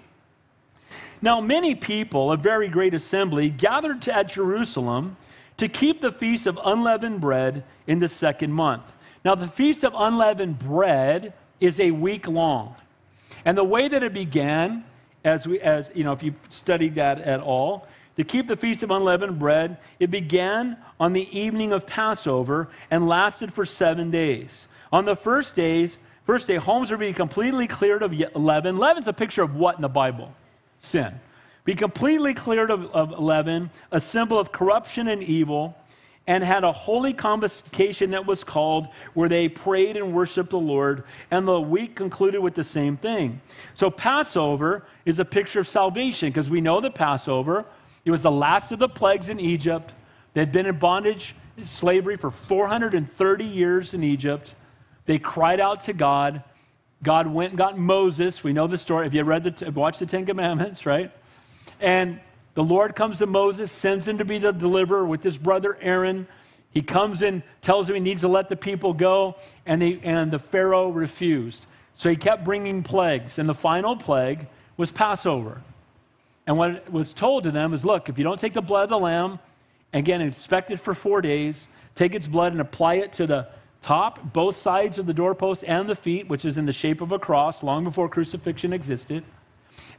[1.23, 5.17] Now, many people, a very great assembly, gathered at Jerusalem
[5.57, 8.85] to keep the feast of unleavened bread in the second month.
[9.25, 12.77] Now, the feast of unleavened bread is a week long.
[13.45, 14.85] And the way that it began,
[15.25, 17.87] as we, as you know, if you've studied that at all,
[18.17, 23.09] to keep the feast of unleavened bread, it began on the evening of Passover and
[23.09, 24.69] lasted for seven days.
[24.93, 28.77] On the first days, first day, homes were being completely cleared of leaven.
[28.77, 30.33] Leaven's a picture of what in the Bible?
[30.81, 31.19] Sin.
[31.65, 35.77] Be completely cleared of, of leaven, a symbol of corruption and evil.
[36.27, 41.05] and had a holy convocation that was called where they prayed and worshiped the Lord.
[41.31, 43.43] And the week concluded with the same thing.
[43.75, 47.67] So, Passover is a picture of salvation because we know that Passover,
[48.07, 49.93] it was the last of the plagues in Egypt.
[50.33, 51.35] They'd been in bondage,
[51.67, 54.55] slavery for 430 years in Egypt.
[55.07, 56.43] They cried out to God.
[57.03, 58.43] God went and got Moses.
[58.43, 59.07] We know the story.
[59.07, 61.13] If you read the, watched the Ten Commandments, right?
[61.81, 62.21] And
[62.55, 66.27] the Lord comes to Moses, sends him to be the deliverer with his brother Aaron.
[66.71, 69.37] He comes and tells him he needs to let the people go,
[69.67, 71.67] and, he, and the Pharaoh refused.
[71.95, 74.47] So he kept bringing plagues, and the final plague
[74.77, 75.63] was Passover.
[76.47, 78.91] And what was told to them is look, if you don't take the blood of
[78.91, 79.39] the lamb,
[79.93, 83.49] again, inspect it for four days, take its blood and apply it to the
[83.81, 87.13] top, both sides of the doorpost and the feet, which is in the shape of
[87.13, 89.25] a cross long before crucifixion existed.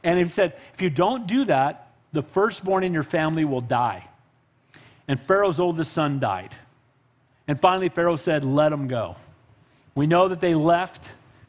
[0.02, 4.08] And he said, if you don't do that, the firstborn in your family will die.
[5.08, 6.54] And Pharaoh's oldest son died.
[7.48, 9.16] And finally, Pharaoh said, Let them go.
[9.94, 11.04] We know that they left,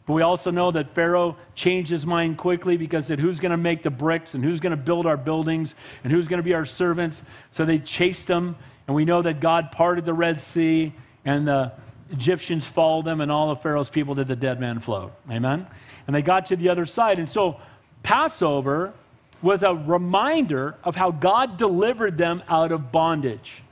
[0.06, 3.58] but we also know that Pharaoh changed his mind quickly because said, Who's going to
[3.58, 5.74] make the bricks and who's going to build our buildings
[6.04, 7.22] and who's going to be our servants?
[7.52, 8.56] So they chased them.
[8.86, 10.94] And we know that God parted the Red Sea
[11.26, 11.74] and the
[12.10, 15.12] Egyptians followed them, and all of Pharaoh's people did the dead man float.
[15.30, 15.68] Amen?
[16.06, 17.20] And they got to the other side.
[17.20, 17.60] And so
[18.08, 18.94] Passover
[19.42, 23.64] was a reminder of how God delivered them out of bondage.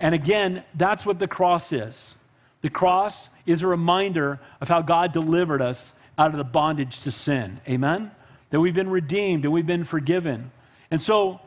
[0.00, 2.16] And again, that's what the cross is.
[2.62, 7.12] The cross is a reminder of how God delivered us out of the bondage to
[7.12, 7.60] sin.
[7.68, 8.10] Amen?
[8.50, 10.50] That we've been redeemed and we've been forgiven.
[10.90, 11.38] And so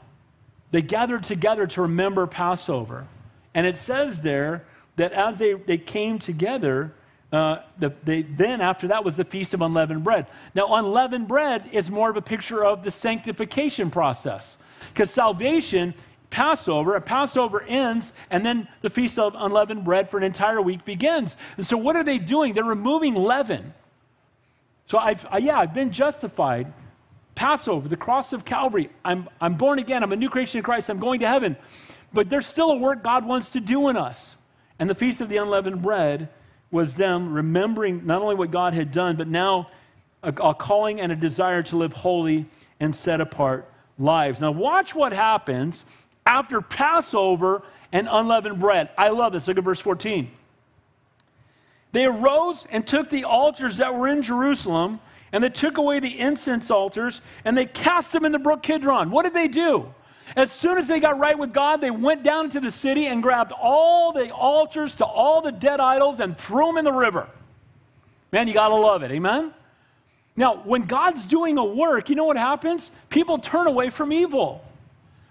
[0.72, 3.05] they gathered together to remember Passover.
[3.53, 4.64] And it says there
[4.95, 6.93] that as they, they came together,
[7.32, 10.28] uh, the, they, then after that was the Feast of Unleavened Bread.
[10.56, 14.56] Now, unleavened bread is more of a picture of the sanctification process.
[14.94, 15.94] Because salvation,
[16.30, 20.86] Passover, a Passover ends, and then the Feast of Unleavened Bread for an entire week
[20.86, 21.36] begins.
[21.58, 22.54] And so, what are they doing?
[22.54, 23.74] They're removing leaven.
[24.86, 26.72] So, I've, I, yeah, I've been justified.
[27.36, 28.90] Passover, the cross of Calvary.
[29.06, 30.02] I'm, I'm born again.
[30.02, 30.90] I'm a new creation in Christ.
[30.90, 31.56] I'm going to heaven.
[32.12, 34.36] But there's still a work God wants to do in us.
[34.80, 36.30] And the Feast of the Unleavened Bread
[36.72, 39.70] was them remembering not only what God had done, but now
[40.24, 42.45] a, a calling and a desire to live holy
[42.80, 44.41] and set apart lives.
[44.41, 45.86] Now, watch what happens
[46.26, 48.89] after Passover and unleavened bread.
[48.97, 49.47] I love this.
[49.47, 50.30] Look at verse 14.
[51.93, 54.99] They arose and took the altars that were in Jerusalem,
[55.32, 59.09] and they took away the incense altars, and they cast them in the brook Kidron.
[59.09, 59.93] What did they do?
[60.36, 63.24] As soon as they got right with God, they went down into the city and
[63.24, 67.28] grabbed all the altars to all the dead idols and threw them in the river.
[68.32, 69.12] Man, you got to love it.
[69.12, 69.54] Amen?
[70.36, 72.92] Now, when God's doing a work, you know what happens?
[73.10, 74.64] People turn away from evil.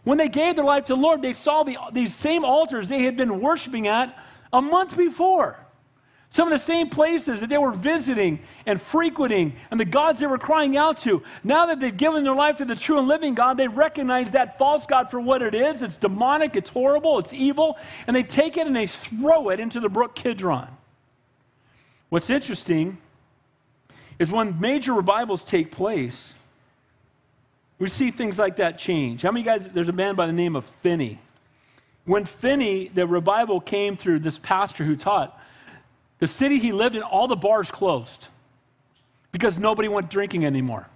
[0.03, 3.03] When they gave their life to the Lord, they saw the, these same altars they
[3.03, 4.17] had been worshiping at
[4.53, 5.59] a month before.
[6.31, 10.27] Some of the same places that they were visiting and frequenting and the gods they
[10.27, 11.23] were crying out to.
[11.43, 14.59] Now that they've given their life to the true and living God, they recognize that
[14.59, 15.81] false God for what it is.
[15.81, 19.81] It's demonic, it's horrible, it's evil, and they take it and they throw it into
[19.81, 20.69] the brook Kidron.
[22.11, 22.99] What's interesting
[24.19, 26.35] is when major revivals take place,
[27.79, 29.23] we see things like that change.
[29.23, 31.21] How many guys, there's a man by the name of Finney.
[32.05, 35.39] When Finney, the revival came through this pastor who taught,
[36.19, 38.29] the city he lived in, all the bars closed
[39.33, 40.89] because nobody went drinking anymore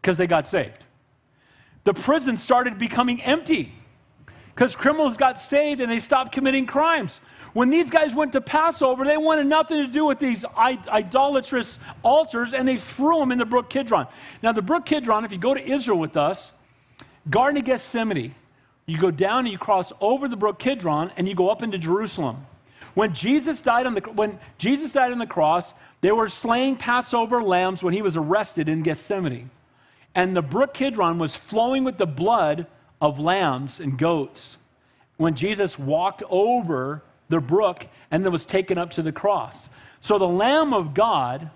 [0.00, 0.84] because they got saved.
[1.84, 3.72] The prison started becoming empty
[4.54, 7.20] because criminals got saved and they stopped committing crimes.
[7.54, 12.52] When these guys went to Passover, they wanted nothing to do with these idolatrous altars
[12.52, 14.06] and they threw them in the brook Kidron.
[14.42, 16.52] Now, the brook Kidron, if you go to Israel with us,
[17.30, 18.34] Garden of Gethsemane,
[18.86, 21.78] you go down and you cross over the brook Kidron and you go up into
[21.78, 22.44] Jerusalem.
[22.94, 27.42] When Jesus died on the, when Jesus died on the cross, they were slaying Passover
[27.42, 29.50] lambs when he was arrested in Gethsemane.
[30.14, 32.66] And the brook Kidron was flowing with the blood
[33.00, 34.56] of lambs and goats
[35.16, 39.68] when Jesus walked over the brook and then was taken up to the cross.
[40.00, 41.50] So the Lamb of God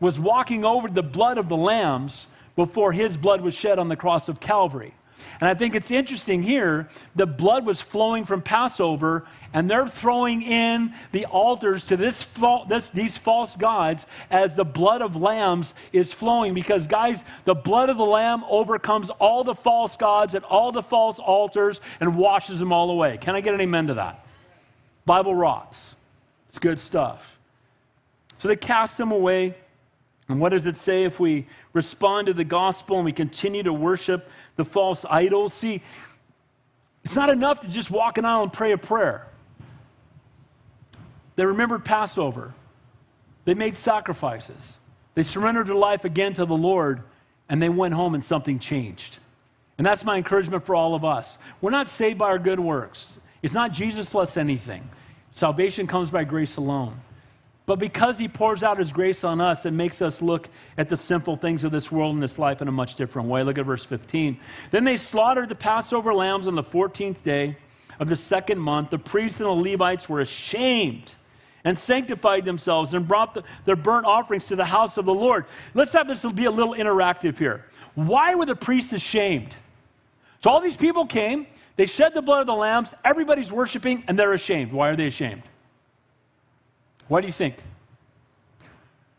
[0.00, 2.26] was walking over the blood of the lambs
[2.56, 4.94] before his blood was shed on the cross of Calvary.
[5.40, 10.42] And I think it's interesting here the blood was flowing from Passover, and they're throwing
[10.42, 12.26] in the altars to this,
[12.68, 16.54] this, these false gods as the blood of lambs is flowing.
[16.54, 20.82] Because, guys, the blood of the lamb overcomes all the false gods and all the
[20.82, 23.16] false altars and washes them all away.
[23.18, 24.26] Can I get an amen to that?
[25.06, 25.94] Bible rocks.
[26.48, 27.38] It's good stuff.
[28.38, 29.54] So they cast them away.
[30.28, 33.72] And what does it say if we respond to the gospel and we continue to
[33.72, 34.28] worship
[34.58, 35.54] the false idols?
[35.54, 35.80] See,
[37.04, 39.26] it's not enough to just walk an aisle and pray a prayer.
[41.36, 42.52] They remembered Passover.
[43.46, 44.76] They made sacrifices.
[45.14, 47.02] They surrendered their life again to the Lord,
[47.48, 49.18] and they went home and something changed.
[49.78, 51.38] And that's my encouragement for all of us.
[51.60, 54.88] We're not saved by our good works, it's not Jesus plus anything.
[55.32, 57.00] Salvation comes by grace alone.
[57.68, 60.48] But because he pours out his grace on us, it makes us look
[60.78, 63.42] at the simple things of this world and this life in a much different way.
[63.42, 64.40] Look at verse 15.
[64.70, 67.58] Then they slaughtered the Passover lambs on the 14th day
[68.00, 68.88] of the second month.
[68.88, 71.12] The priests and the Levites were ashamed
[71.62, 75.44] and sanctified themselves and brought the, their burnt offerings to the house of the Lord.
[75.74, 77.66] Let's have this be a little interactive here.
[77.94, 79.54] Why were the priests ashamed?
[80.42, 81.46] So all these people came,
[81.76, 84.72] they shed the blood of the lambs, everybody's worshiping, and they're ashamed.
[84.72, 85.42] Why are they ashamed?
[87.08, 87.56] What do you think?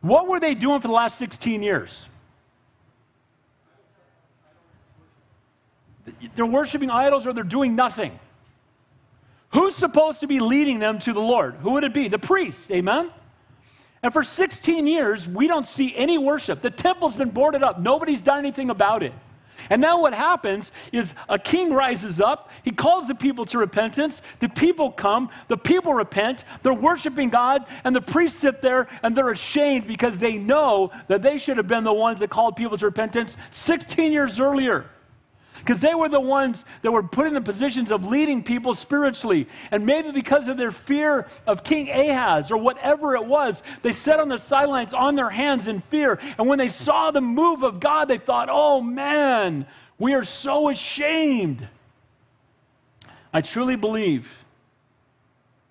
[0.02, 2.06] What were they doing for the last 16 years?
[6.36, 8.18] They're worshiping idols or they're doing nothing.
[9.52, 11.56] Who's supposed to be leading them to the Lord?
[11.56, 12.08] Who would it be?
[12.08, 13.12] The priest, amen?
[14.02, 16.62] And for 16 years, we don't see any worship.
[16.62, 19.14] The temple's been boarded up, nobody's done anything about it.
[19.70, 24.22] And now what happens is a king rises up, he calls the people to repentance,
[24.39, 29.16] the people come, the people repent, they're worshiping God, and the priests sit there and
[29.16, 32.78] they're ashamed because they know that they should have been the ones that called people
[32.78, 34.86] to repentance 16 years earlier
[35.70, 39.47] because they were the ones that were put in the positions of leading people spiritually.
[39.70, 44.20] And maybe because of their fear of King Ahaz or whatever it was, they sat
[44.20, 46.17] on the sidelines on their hands in fear.
[46.39, 49.67] And when they saw the move of God, they thought, oh man,
[49.99, 51.67] we are so ashamed.
[53.32, 54.43] I truly believe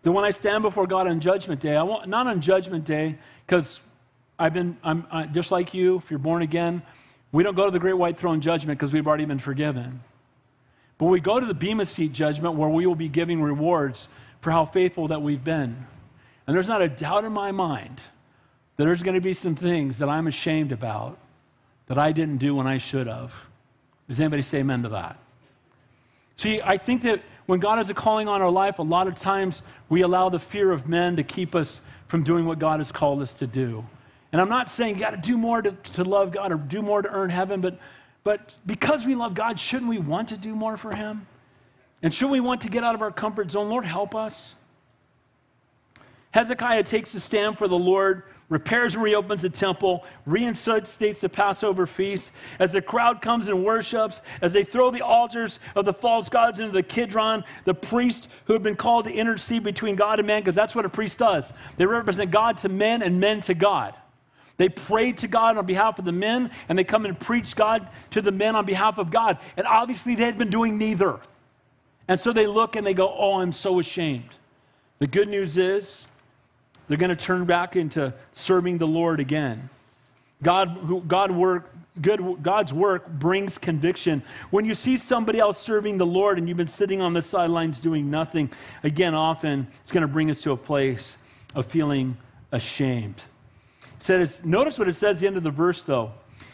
[0.05, 3.19] that when I stand before God on Judgment Day, I want not on Judgment Day
[3.45, 3.81] because
[4.39, 5.97] I've been I'm I, just like you.
[5.97, 6.83] If you're born again,
[7.33, 10.03] we don't go to the great white throne judgment because we've already been forgiven.
[10.97, 14.09] But we go to the Bema seat judgment where we will be giving rewards
[14.41, 15.87] for how faithful that we've been.
[16.47, 18.01] And there's not a doubt in my mind
[18.77, 21.19] that there's going to be some things that I'm ashamed about
[21.87, 23.33] that I didn't do when I should have.
[24.09, 25.19] Does anybody say amen to that?
[26.37, 29.17] See, I think that when God has a calling on our life, a lot of
[29.17, 32.93] times we allow the fear of men to keep us from doing what God has
[32.93, 33.85] called us to do.
[34.33, 36.83] And I'm not saying you got to do more to, to love God or do
[36.83, 37.79] more to earn heaven, but,
[38.25, 41.27] but because we love God, shouldn't we want to do more for Him?
[42.03, 43.69] And should we want to get out of our comfort zone?
[43.69, 44.55] Lord, help us.
[46.31, 51.87] Hezekiah takes a stand for the Lord, repairs and reopens the temple, reinstates the Passover
[51.87, 52.31] feast.
[52.59, 56.61] As the crowd comes and worships, as they throw the altars of the false gods
[56.61, 60.43] into the Kidron, the priest who had been called to intercede between God and man,
[60.43, 61.53] because that's what a priest does.
[61.79, 63.95] They represent God to men and men to God.
[64.59, 67.89] They pray to God on behalf of the men, and they come and preach God
[68.11, 69.39] to the men on behalf of God.
[69.57, 71.21] And obviously, they had been doing neither.
[72.09, 74.31] And so they look and they go, Oh, I'm so ashamed.
[74.99, 76.07] The good news is
[76.89, 79.71] they're going to turn back into serving the Lord again.
[80.43, 84.23] God, God work, good, God's work brings conviction.
[84.51, 87.81] When you see somebody else serving the Lord and you've been sitting on the sidelines
[87.81, 88.51] doing nothing,
[88.83, 91.17] again, often it's going to bring us to a place
[91.55, 92.17] of feeling
[92.51, 93.23] ashamed
[94.01, 96.13] says, notice what it says at the end of the verse, though.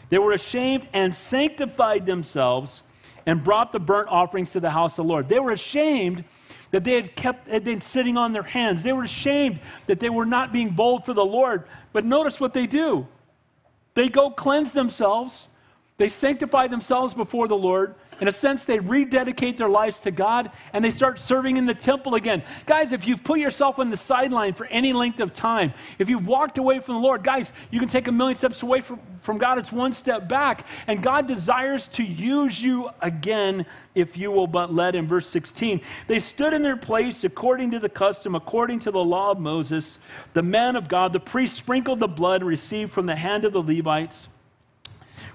[0.09, 2.81] They were ashamed and sanctified themselves
[3.25, 5.29] and brought the burnt offerings to the house of the Lord.
[5.29, 6.23] They were ashamed
[6.71, 8.83] that they had kept had been sitting on their hands.
[8.83, 11.63] They were ashamed that they were not being bold for the Lord.
[11.93, 13.07] But notice what they do.
[13.93, 15.47] They go cleanse themselves,
[15.97, 20.51] they sanctify themselves before the Lord, in a sense, they rededicate their lives to God
[20.73, 22.43] and they start serving in the temple again.
[22.65, 26.27] Guys, if you've put yourself on the sideline for any length of time, if you've
[26.27, 29.37] walked away from the Lord, guys, you can take a million steps away from, from
[29.37, 29.57] God.
[29.57, 30.65] It's one step back.
[30.87, 35.79] And God desires to use you again if you will but let in verse 16
[36.07, 39.99] they stood in their place according to the custom according to the law of moses
[40.33, 43.61] the man of god the priest sprinkled the blood received from the hand of the
[43.61, 44.27] levites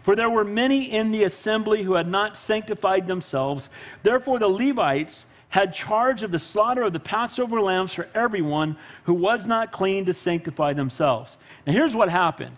[0.03, 3.69] for there were many in the assembly who had not sanctified themselves.
[4.03, 9.15] Therefore, the Levites had charge of the slaughter of the Passover lambs for everyone who
[9.15, 11.37] was not clean to sanctify themselves.
[11.67, 12.57] And here's what happened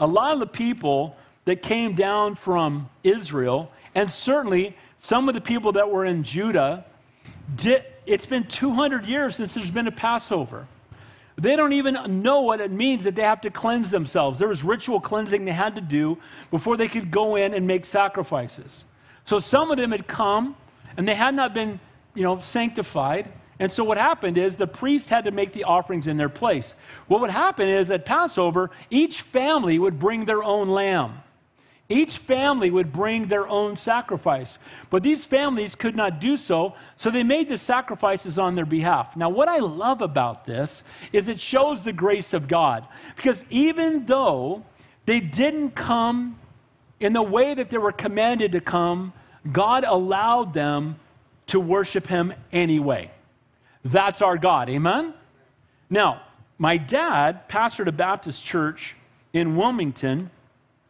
[0.00, 1.16] a lot of the people
[1.46, 6.84] that came down from Israel, and certainly some of the people that were in Judah,
[7.56, 10.66] did, it's been 200 years since there's been a Passover.
[11.38, 14.40] They don't even know what it means that they have to cleanse themselves.
[14.40, 16.18] There was ritual cleansing they had to do
[16.50, 18.84] before they could go in and make sacrifices.
[19.24, 20.56] So some of them had come
[20.96, 21.78] and they had not been,
[22.14, 23.30] you know, sanctified.
[23.60, 26.74] And so what happened is the priest had to make the offerings in their place.
[27.06, 31.22] What would happen is at Passover, each family would bring their own lamb.
[31.90, 34.58] Each family would bring their own sacrifice.
[34.90, 39.16] But these families could not do so, so they made the sacrifices on their behalf.
[39.16, 42.86] Now, what I love about this is it shows the grace of God.
[43.16, 44.64] Because even though
[45.06, 46.38] they didn't come
[47.00, 49.14] in the way that they were commanded to come,
[49.50, 50.96] God allowed them
[51.46, 53.10] to worship Him anyway.
[53.82, 54.68] That's our God.
[54.68, 55.14] Amen?
[55.88, 56.20] Now,
[56.58, 58.94] my dad pastored a Baptist church
[59.32, 60.30] in Wilmington,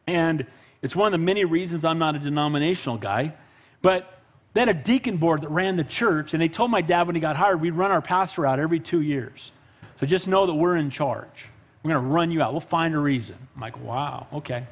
[0.06, 0.46] and
[0.82, 3.34] it's one of the many reasons I'm not a denominational guy.
[3.82, 4.18] But
[4.54, 7.14] they had a deacon board that ran the church, and they told my dad when
[7.14, 9.52] he got hired, we'd run our pastor out every two years.
[10.00, 11.48] So just know that we're in charge.
[11.82, 12.52] We're going to run you out.
[12.52, 13.36] We'll find a reason.
[13.54, 14.66] I'm like, wow, okay.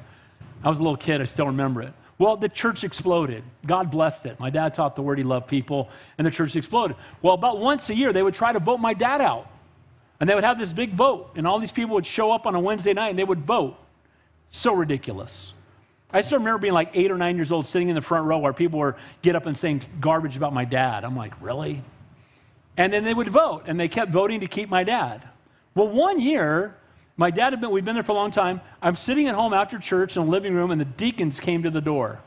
[0.63, 1.93] I was a little kid, I still remember it.
[2.19, 3.43] Well, the church exploded.
[3.65, 4.39] God blessed it.
[4.39, 6.97] My dad taught the word, he loved people, and the church exploded.
[7.21, 9.47] Well, about once a year, they would try to vote my dad out.
[10.19, 12.55] And they would have this big vote, and all these people would show up on
[12.55, 13.77] a Wednesday night and they would vote.
[14.49, 15.53] So ridiculous.
[16.13, 18.37] I still remember being like eight or nine years old, sitting in the front row
[18.37, 21.03] where people were get up and saying garbage about my dad.
[21.03, 21.83] I'm like, really?
[22.77, 25.27] And then they would vote, and they kept voting to keep my dad.
[25.75, 26.75] Well, one year,
[27.17, 28.61] my dad had been, we've been there for a long time.
[28.81, 31.69] I'm sitting at home after church in the living room, and the deacons came to
[31.69, 32.19] the door.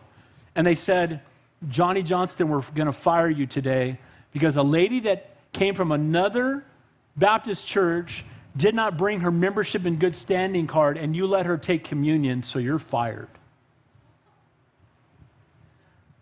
[0.55, 1.23] And they said,
[1.69, 3.99] Johnny Johnston, we're going to fire you today
[4.33, 6.65] because a lady that came from another
[7.17, 8.25] Baptist church
[8.57, 12.43] did not bring her membership in good standing card, and you let her take communion,
[12.43, 13.29] so you're fired.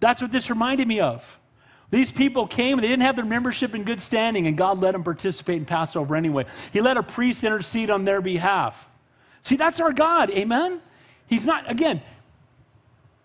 [0.00, 1.38] That's what this reminded me of.
[1.90, 4.92] These people came and they didn't have their membership in good standing, and God let
[4.92, 6.44] them participate in Passover anyway.
[6.72, 8.88] He let a priest intercede on their behalf.
[9.42, 10.30] See, that's our God.
[10.30, 10.82] Amen?
[11.26, 12.02] He's not, again,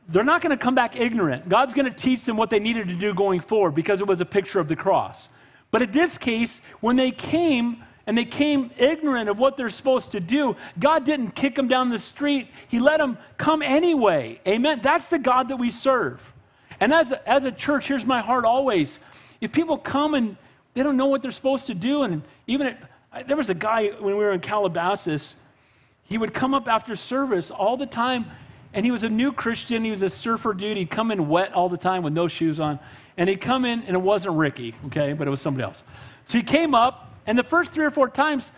[0.07, 1.49] they're not going to come back ignorant.
[1.49, 4.21] God's going to teach them what they needed to do going forward because it was
[4.21, 5.28] a picture of the cross.
[5.71, 10.11] But in this case, when they came and they came ignorant of what they're supposed
[10.11, 12.49] to do, God didn't kick them down the street.
[12.67, 14.39] He let them come anyway.
[14.47, 14.82] Amen?
[14.84, 16.21] That's the God that we serve.
[16.84, 18.99] And as a, as a church, here's my heart always.
[19.39, 20.36] If people come and
[20.73, 23.88] they don't know what they're supposed to do, and even at, there was a guy
[23.88, 25.36] when we were in Calabasas,
[26.03, 28.25] he would come up after service all the time,
[28.73, 29.86] and he was a new Christian.
[29.86, 30.75] He was a surfer dude.
[30.75, 32.79] He'd come in wet all the time with no shoes on.
[33.15, 35.81] And he'd come in, and it wasn't Ricky, okay, but it was somebody else.
[36.25, 38.51] So he came up, and the first three or four times,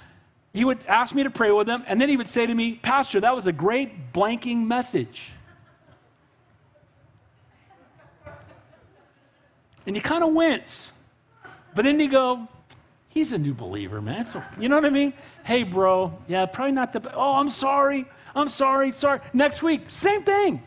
[0.51, 2.73] he would ask me to pray with him, and then he would say to me,
[2.73, 5.30] Pastor, that was a great blanking message.
[9.86, 10.91] And you kind of wince.
[11.75, 12.47] But then you go,
[13.09, 14.25] he's a new believer, man.
[14.25, 15.13] So, you know what I mean?
[15.43, 17.15] Hey, bro, yeah, probably not the, best.
[17.15, 18.05] oh, I'm sorry.
[18.36, 19.21] I'm sorry, sorry.
[19.33, 20.61] Next week, same thing.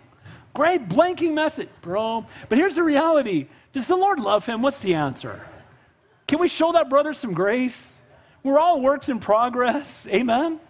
[0.55, 2.27] Great blanking message, bro.
[2.49, 4.63] But here's the reality Does the Lord love him?
[4.63, 5.43] What's the answer?
[6.27, 8.01] Can we show that brother some grace?
[8.43, 10.07] We're all works in progress.
[10.07, 10.61] Amen?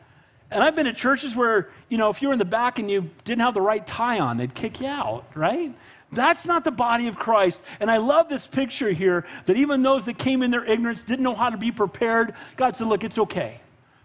[0.51, 2.91] And I've been at churches where, you know, if you were in the back and
[2.91, 5.75] you didn't have the right tie on, they'd kick you out, right?
[6.11, 7.61] That's not the body of Christ.
[7.81, 11.23] And I love this picture here that even those that came in their ignorance didn't
[11.23, 12.35] know how to be prepared.
[12.57, 13.61] God said, Look, it's okay.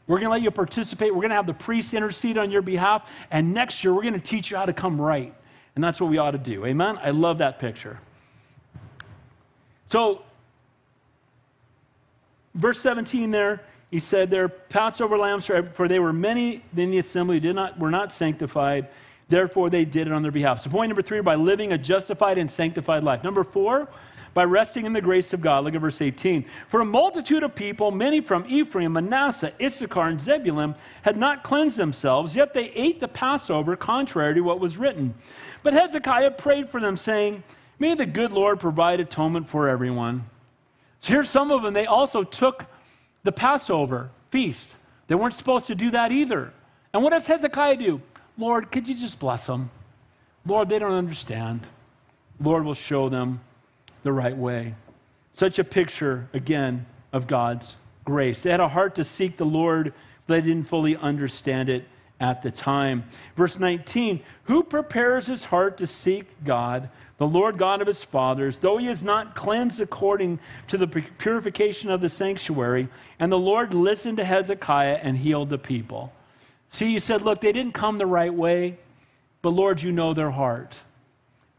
[0.05, 1.13] We're going to let you participate.
[1.13, 3.09] We're going to have the priest intercede on your behalf.
[3.31, 5.33] And next year, we're going to teach you how to come right.
[5.75, 6.65] And that's what we ought to do.
[6.65, 6.99] Amen?
[7.01, 7.99] I love that picture.
[9.89, 10.23] So,
[12.53, 17.39] verse 17 there, he said, Their Passover lambs, for they were many in the assembly,
[17.39, 18.89] did not, were not sanctified.
[19.33, 20.61] Therefore, they did it on their behalf.
[20.61, 23.23] So, point number three, by living a justified and sanctified life.
[23.23, 23.87] Number four,
[24.35, 25.63] by resting in the grace of God.
[25.63, 26.45] Look at verse 18.
[26.67, 31.77] For a multitude of people, many from Ephraim, Manasseh, Issachar, and Zebulun, had not cleansed
[31.77, 35.15] themselves, yet they ate the Passover contrary to what was written.
[35.63, 37.41] But Hezekiah prayed for them, saying,
[37.79, 40.29] May the good Lord provide atonement for everyone.
[40.99, 41.73] So here's some of them.
[41.73, 42.67] They also took
[43.23, 44.75] the Passover feast.
[45.07, 46.53] They weren't supposed to do that either.
[46.93, 47.99] And what does Hezekiah do?
[48.37, 49.69] Lord, could you just bless them?
[50.45, 51.67] Lord, they don't understand.
[52.39, 53.41] Lord will show them
[54.03, 54.75] the right way.
[55.35, 57.75] Such a picture, again, of God's
[58.05, 58.41] grace.
[58.41, 59.93] They had a heart to seek the Lord,
[60.27, 61.85] but they didn't fully understand it
[62.19, 63.03] at the time.
[63.35, 68.59] Verse 19 Who prepares his heart to seek God, the Lord God of his fathers,
[68.59, 72.89] though he is not cleansed according to the purification of the sanctuary?
[73.19, 76.11] And the Lord listened to Hezekiah and healed the people.
[76.73, 78.79] See, you said, look, they didn't come the right way,
[79.43, 80.81] but Lord, you know their heart.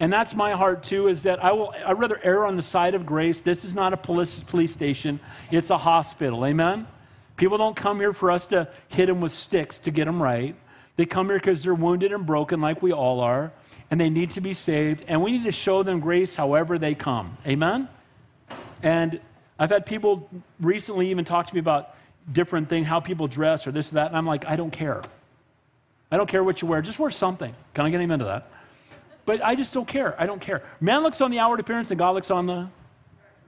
[0.00, 2.96] And that's my heart too, is that I will I'd rather err on the side
[2.96, 3.40] of grace.
[3.40, 5.20] This is not a police, police station,
[5.52, 6.44] it's a hospital.
[6.44, 6.88] Amen?
[7.36, 10.56] People don't come here for us to hit them with sticks to get them right.
[10.96, 13.52] They come here because they're wounded and broken, like we all are,
[13.92, 15.04] and they need to be saved.
[15.06, 17.38] And we need to show them grace however they come.
[17.46, 17.88] Amen?
[18.82, 19.20] And
[19.60, 21.93] I've had people recently even talk to me about
[22.32, 24.08] different thing, how people dress or this or that.
[24.08, 25.02] And I'm like, I don't care.
[26.10, 26.82] I don't care what you wear.
[26.82, 27.54] Just wear something.
[27.74, 28.50] Can I get him into that?
[29.26, 30.20] but I just don't care.
[30.20, 30.62] I don't care.
[30.80, 32.68] Man looks on the outward appearance and God looks on the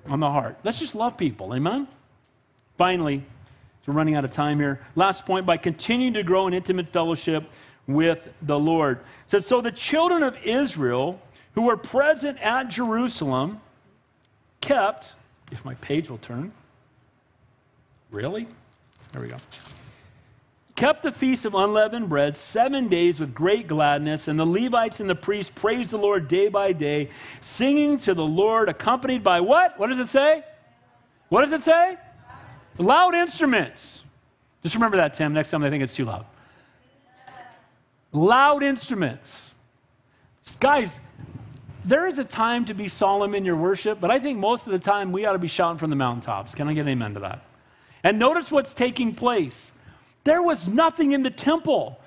[0.07, 0.57] on the heart.
[0.63, 1.53] Let's just love people.
[1.55, 1.89] Amen.
[2.79, 3.25] Finally,
[3.87, 4.81] we're running out of time here.
[4.95, 7.45] Last point by continuing to grow in intimate fellowship
[7.87, 8.99] with the Lord.
[8.99, 11.21] It says, So the children of Israel
[11.55, 13.61] who were present at Jerusalem
[14.61, 15.15] kept,
[15.51, 16.53] if my page will turn,
[18.11, 18.47] really?
[19.13, 19.37] There we go.
[20.77, 25.09] Kept the feast of unleavened bread seven days with great gladness, and the Levites and
[25.09, 27.09] the priests praised the Lord day by day,
[27.41, 29.79] singing to the Lord, accompanied by what?
[29.79, 30.45] What does it say?
[31.31, 31.97] What does it say?
[32.77, 34.01] Loud instruments.
[34.63, 35.33] Just remember that, Tim.
[35.33, 36.27] Next time they think it's too loud.
[38.13, 39.51] Loud instruments.
[40.61, 41.01] Guys,
[41.87, 44.73] there is a time to be solemn in your worship, but I think most of
[44.73, 46.55] the time we ought to be shouting from the mountaintops.
[46.55, 47.45] Can I get an amen to that?
[48.07, 49.73] And notice what's taking place.
[50.23, 52.01] There was nothing in the temple.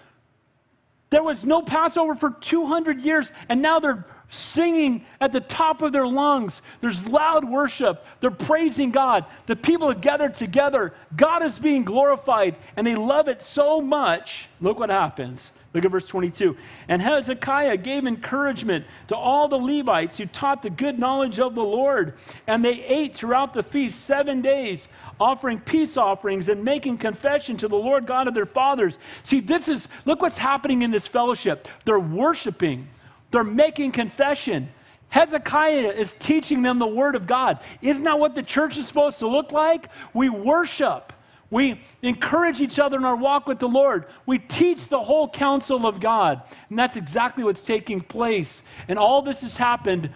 [1.09, 5.91] There was no Passover for 200 years, and now they're singing at the top of
[5.91, 6.61] their lungs.
[6.79, 8.05] There's loud worship.
[8.21, 9.25] They're praising God.
[9.45, 10.93] The people have gathered together.
[11.17, 14.47] God is being glorified, and they love it so much.
[14.61, 15.51] Look what happens.
[15.73, 16.57] Look at verse 22.
[16.87, 21.63] And Hezekiah gave encouragement to all the Levites who taught the good knowledge of the
[21.63, 22.15] Lord.
[22.47, 24.87] And they ate throughout the feast seven days,
[25.19, 28.97] offering peace offerings and making confession to the Lord God of their fathers.
[29.21, 31.67] See, this is, look what's happening in this fellowship.
[31.85, 32.87] They're worshiping,
[33.29, 34.69] they're making confession.
[35.09, 37.59] Hezekiah is teaching them the word of God.
[37.81, 39.89] Isn't that what the church is supposed to look like?
[40.13, 41.13] We worship.
[41.51, 44.05] We encourage each other in our walk with the Lord.
[44.25, 46.43] We teach the whole counsel of God.
[46.69, 48.61] And that's exactly what's taking place.
[48.87, 50.11] And all this has happened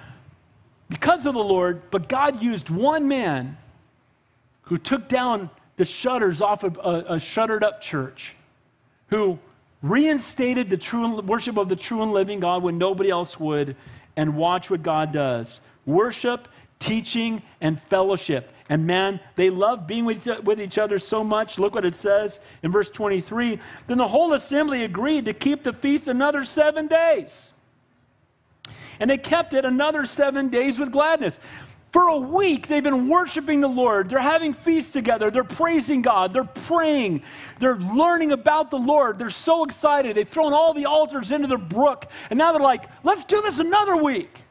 [0.89, 3.57] because of the Lord, but God used one man
[4.63, 8.35] who took down the shutters off of a, a shuttered up church,
[9.07, 9.39] who
[9.81, 13.75] reinstated the true worship of the true and living God when nobody else would,
[14.15, 15.61] and watch what God does.
[15.87, 18.52] Worship, teaching, and fellowship.
[18.69, 20.25] And man, they love being with,
[20.59, 21.59] each other so much.
[21.59, 23.59] Look what it says in verse 23.
[23.87, 27.51] Then the whole assembly agreed to keep the feast another seven days.
[28.99, 31.39] And they kept it another seven days with gladness.
[31.91, 34.09] For a week, they've been worshiping the Lord.
[34.09, 35.29] They're having feasts together.
[35.29, 36.33] They're praising God.
[36.33, 37.21] They're praying.
[37.59, 39.19] They're learning about the Lord.
[39.19, 40.15] They're so excited.
[40.15, 42.07] They've thrown all the altars into the brook.
[42.31, 44.42] And now they're like, let's do this another week.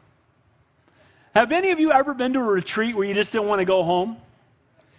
[1.35, 3.65] Have any of you ever been to a retreat where you just didn't want to
[3.65, 4.17] go home?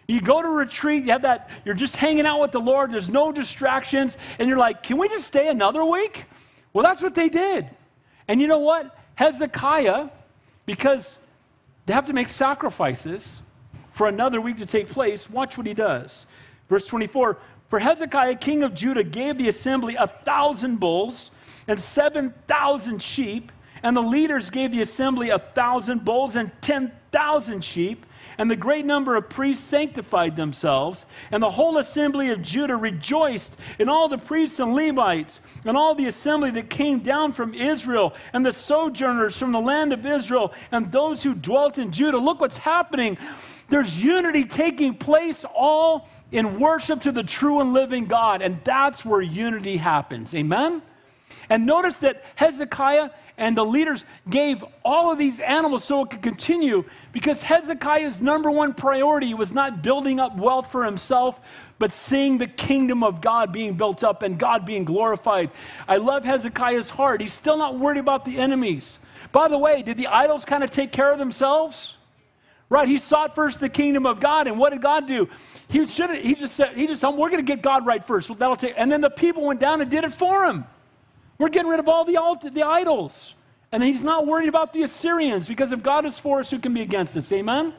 [0.08, 2.92] You go to a retreat, you have that, you're just hanging out with the Lord,
[2.92, 6.26] there's no distractions, and you're like, can we just stay another week?
[6.74, 7.70] Well, that's what they did.
[8.28, 8.98] And you know what?
[9.16, 10.10] Hezekiah,
[10.66, 11.18] because
[11.86, 13.40] they have to make sacrifices
[13.92, 16.26] for another week to take place, watch what he does.
[16.68, 17.38] Verse 24
[17.70, 21.30] For Hezekiah, king of Judah, gave the assembly a thousand bulls
[21.68, 23.52] and 7,000 sheep
[23.84, 28.06] and the leaders gave the assembly a thousand bulls and 10,000 sheep.
[28.38, 33.56] And the great number of priests sanctified themselves, and the whole assembly of Judah rejoiced,
[33.78, 38.16] and all the priests and Levites, and all the assembly that came down from Israel,
[38.34, 42.18] and the sojourners from the land of Israel, and those who dwelt in Judah.
[42.18, 43.20] Look what's happening.
[43.70, 49.06] There's unity taking place all in worship to the true and living God, and that's
[49.06, 50.34] where unity happens.
[50.34, 50.82] Amen?
[51.50, 56.22] And notice that Hezekiah and the leaders gave all of these animals so it could
[56.22, 61.40] continue because Hezekiah's number one priority was not building up wealth for himself,
[61.80, 65.50] but seeing the kingdom of God being built up and God being glorified.
[65.88, 67.22] I love Hezekiah's heart.
[67.22, 69.00] He's still not worried about the enemies.
[69.32, 71.96] By the way, did the idols kind of take care of themselves?
[72.70, 75.30] Right, he sought first the kingdom of God, and what did God do?
[75.68, 78.36] He should he just said, he just said, we're going to get God right first.
[78.40, 80.66] That'll take, and then the people went down and did it for him.
[81.44, 83.34] We're getting rid of all the, alt- the idols.
[83.74, 86.74] And he's not worried about the Assyrians because if God is for us, who can
[86.74, 87.30] be against us?
[87.34, 87.74] Amen?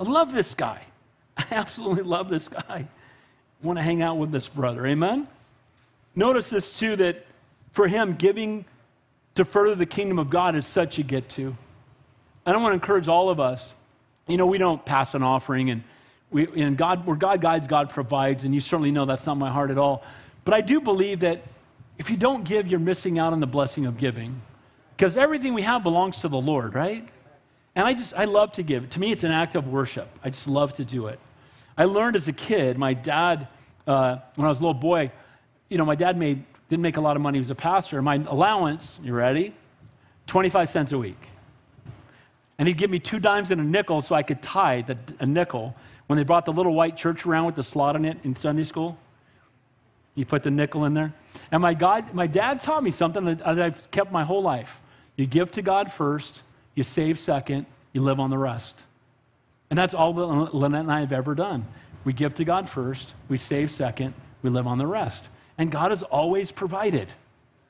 [0.00, 0.82] I love this guy.
[1.36, 2.60] I absolutely love this guy.
[2.68, 2.86] I
[3.62, 4.84] want to hang out with this brother.
[4.84, 5.28] Amen?
[6.16, 7.24] Notice this too that
[7.70, 8.64] for him, giving
[9.36, 11.56] to further the kingdom of God is such a get to.
[12.46, 13.72] And I want to encourage all of us.
[14.26, 15.84] You know, we don't pass an offering and
[16.32, 19.52] we, and God, where God guides, God provides, and you certainly know that's not my
[19.52, 20.02] heart at all.
[20.44, 21.44] But I do believe that
[21.98, 24.40] if you don't give, you're missing out on the blessing of giving.
[24.96, 27.08] Because everything we have belongs to the Lord, right?
[27.74, 28.90] And I just, I love to give.
[28.90, 30.08] To me, it's an act of worship.
[30.22, 31.18] I just love to do it.
[31.76, 33.48] I learned as a kid, my dad,
[33.86, 35.10] uh, when I was a little boy,
[35.68, 37.38] you know, my dad made, didn't make a lot of money.
[37.38, 38.00] He was a pastor.
[38.00, 39.52] My allowance, you ready?
[40.26, 41.18] 25 cents a week.
[42.58, 45.74] And he'd give me two dimes and a nickel so I could tithe a nickel.
[46.06, 48.64] When they brought the little white church around with the slot in it in Sunday
[48.64, 48.96] school,
[50.14, 51.12] you put the nickel in there.
[51.50, 54.80] And my, God, my dad taught me something that I've kept my whole life.
[55.16, 56.42] You give to God first,
[56.74, 58.82] you save second, you live on the rest.
[59.70, 61.66] And that's all that Lynette and I have ever done.
[62.04, 65.28] We give to God first, we save second, we live on the rest.
[65.56, 67.12] And God has always provided.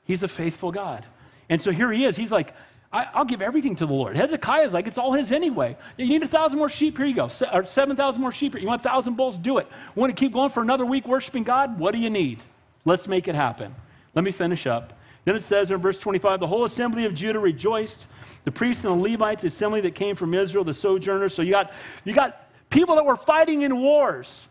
[0.03, 1.05] He's a faithful God.
[1.49, 2.15] And so here he is.
[2.15, 2.53] He's like,
[2.95, 4.15] I, will give everything to the Lord.
[4.15, 5.75] Hezekiah's like, it's all his anyway.
[5.97, 6.97] You need a thousand more sheep?
[6.97, 7.27] Here you go.
[7.27, 8.55] Se- or 7,000 more sheep.
[8.59, 9.37] You want a thousand bulls?
[9.37, 9.67] Do it.
[9.95, 11.77] Want to keep going for another week worshiping God?
[11.77, 12.39] What do you need?
[12.85, 13.75] Let's make it happen.
[14.13, 14.93] Let me finish up.
[15.25, 18.07] Then it says in verse 25 the whole assembly of Judah rejoiced.
[18.45, 21.33] The priests and the Levites, the assembly that came from Israel, the sojourners.
[21.33, 21.73] So you got,
[22.05, 24.47] you got people that were fighting in wars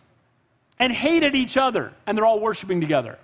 [0.78, 3.18] and hated each other, and they're all worshiping together.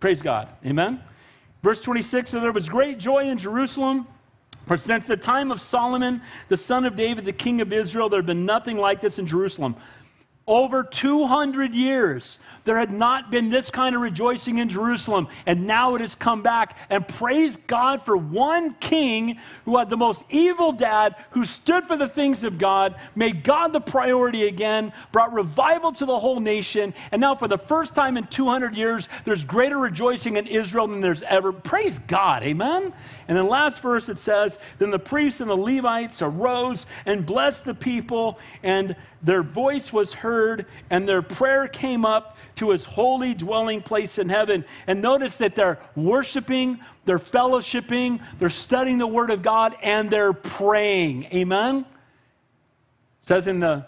[0.00, 0.48] Praise God.
[0.64, 1.02] Amen.
[1.66, 4.06] Verse 26 So there was great joy in Jerusalem.
[4.68, 8.20] For since the time of Solomon, the son of David, the king of Israel, there
[8.20, 9.74] had been nothing like this in Jerusalem.
[10.46, 15.94] Over 200 years, there had not been this kind of rejoicing in Jerusalem, and now
[15.94, 16.76] it has come back.
[16.90, 21.96] And praise God for one king who had the most evil dad, who stood for
[21.96, 26.92] the things of God, made God the priority again, brought revival to the whole nation.
[27.12, 31.00] And now, for the first time in 200 years, there's greater rejoicing in Israel than
[31.00, 31.52] there's ever.
[31.52, 32.92] Praise God, amen?
[33.28, 37.64] And then, last verse, it says, Then the priests and the Levites arose and blessed
[37.64, 43.34] the people, and their voice was heard, and their prayer came up to his holy
[43.34, 44.64] dwelling place in heaven.
[44.86, 50.32] And notice that they're worshiping, they're fellowshipping, they're studying the word of God, and they're
[50.32, 51.24] praying.
[51.32, 51.86] Amen?
[53.22, 53.86] It says in the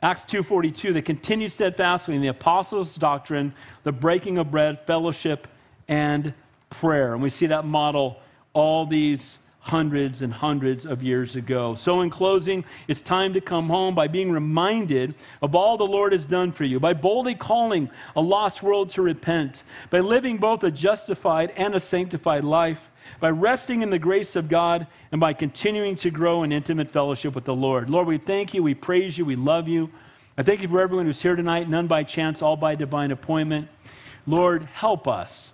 [0.00, 3.52] Acts 2:42, they continued steadfastly in the apostles' doctrine,
[3.82, 5.48] the breaking of bread, fellowship,
[5.88, 6.34] and
[6.70, 7.14] prayer.
[7.14, 8.20] And we see that model
[8.52, 11.74] all these hundreds and hundreds of years ago.
[11.74, 16.12] So, in closing, it's time to come home by being reminded of all the Lord
[16.12, 20.64] has done for you, by boldly calling a lost world to repent, by living both
[20.64, 22.90] a justified and a sanctified life,
[23.20, 27.34] by resting in the grace of God, and by continuing to grow in intimate fellowship
[27.34, 27.90] with the Lord.
[27.90, 29.90] Lord, we thank you, we praise you, we love you.
[30.36, 33.68] I thank you for everyone who's here tonight, none by chance, all by divine appointment.
[34.26, 35.50] Lord, help us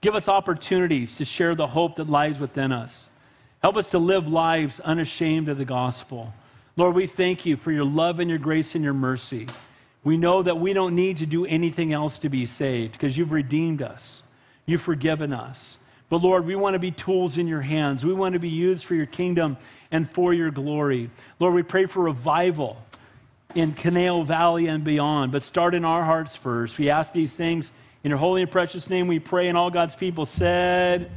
[0.00, 3.10] Give us opportunities to share the hope that lies within us.
[3.62, 6.32] Help us to live lives unashamed of the gospel.
[6.76, 9.46] Lord, we thank you for your love and your grace and your mercy.
[10.02, 13.32] We know that we don't need to do anything else to be saved because you've
[13.32, 14.22] redeemed us,
[14.64, 15.76] you've forgiven us.
[16.08, 18.04] But Lord, we want to be tools in your hands.
[18.04, 19.58] We want to be used for your kingdom
[19.92, 21.10] and for your glory.
[21.38, 22.78] Lord, we pray for revival
[23.54, 26.78] in Conejo Valley and beyond, but start in our hearts first.
[26.78, 27.70] We ask these things
[28.02, 31.10] in your holy and precious name we pray, and all God's people said,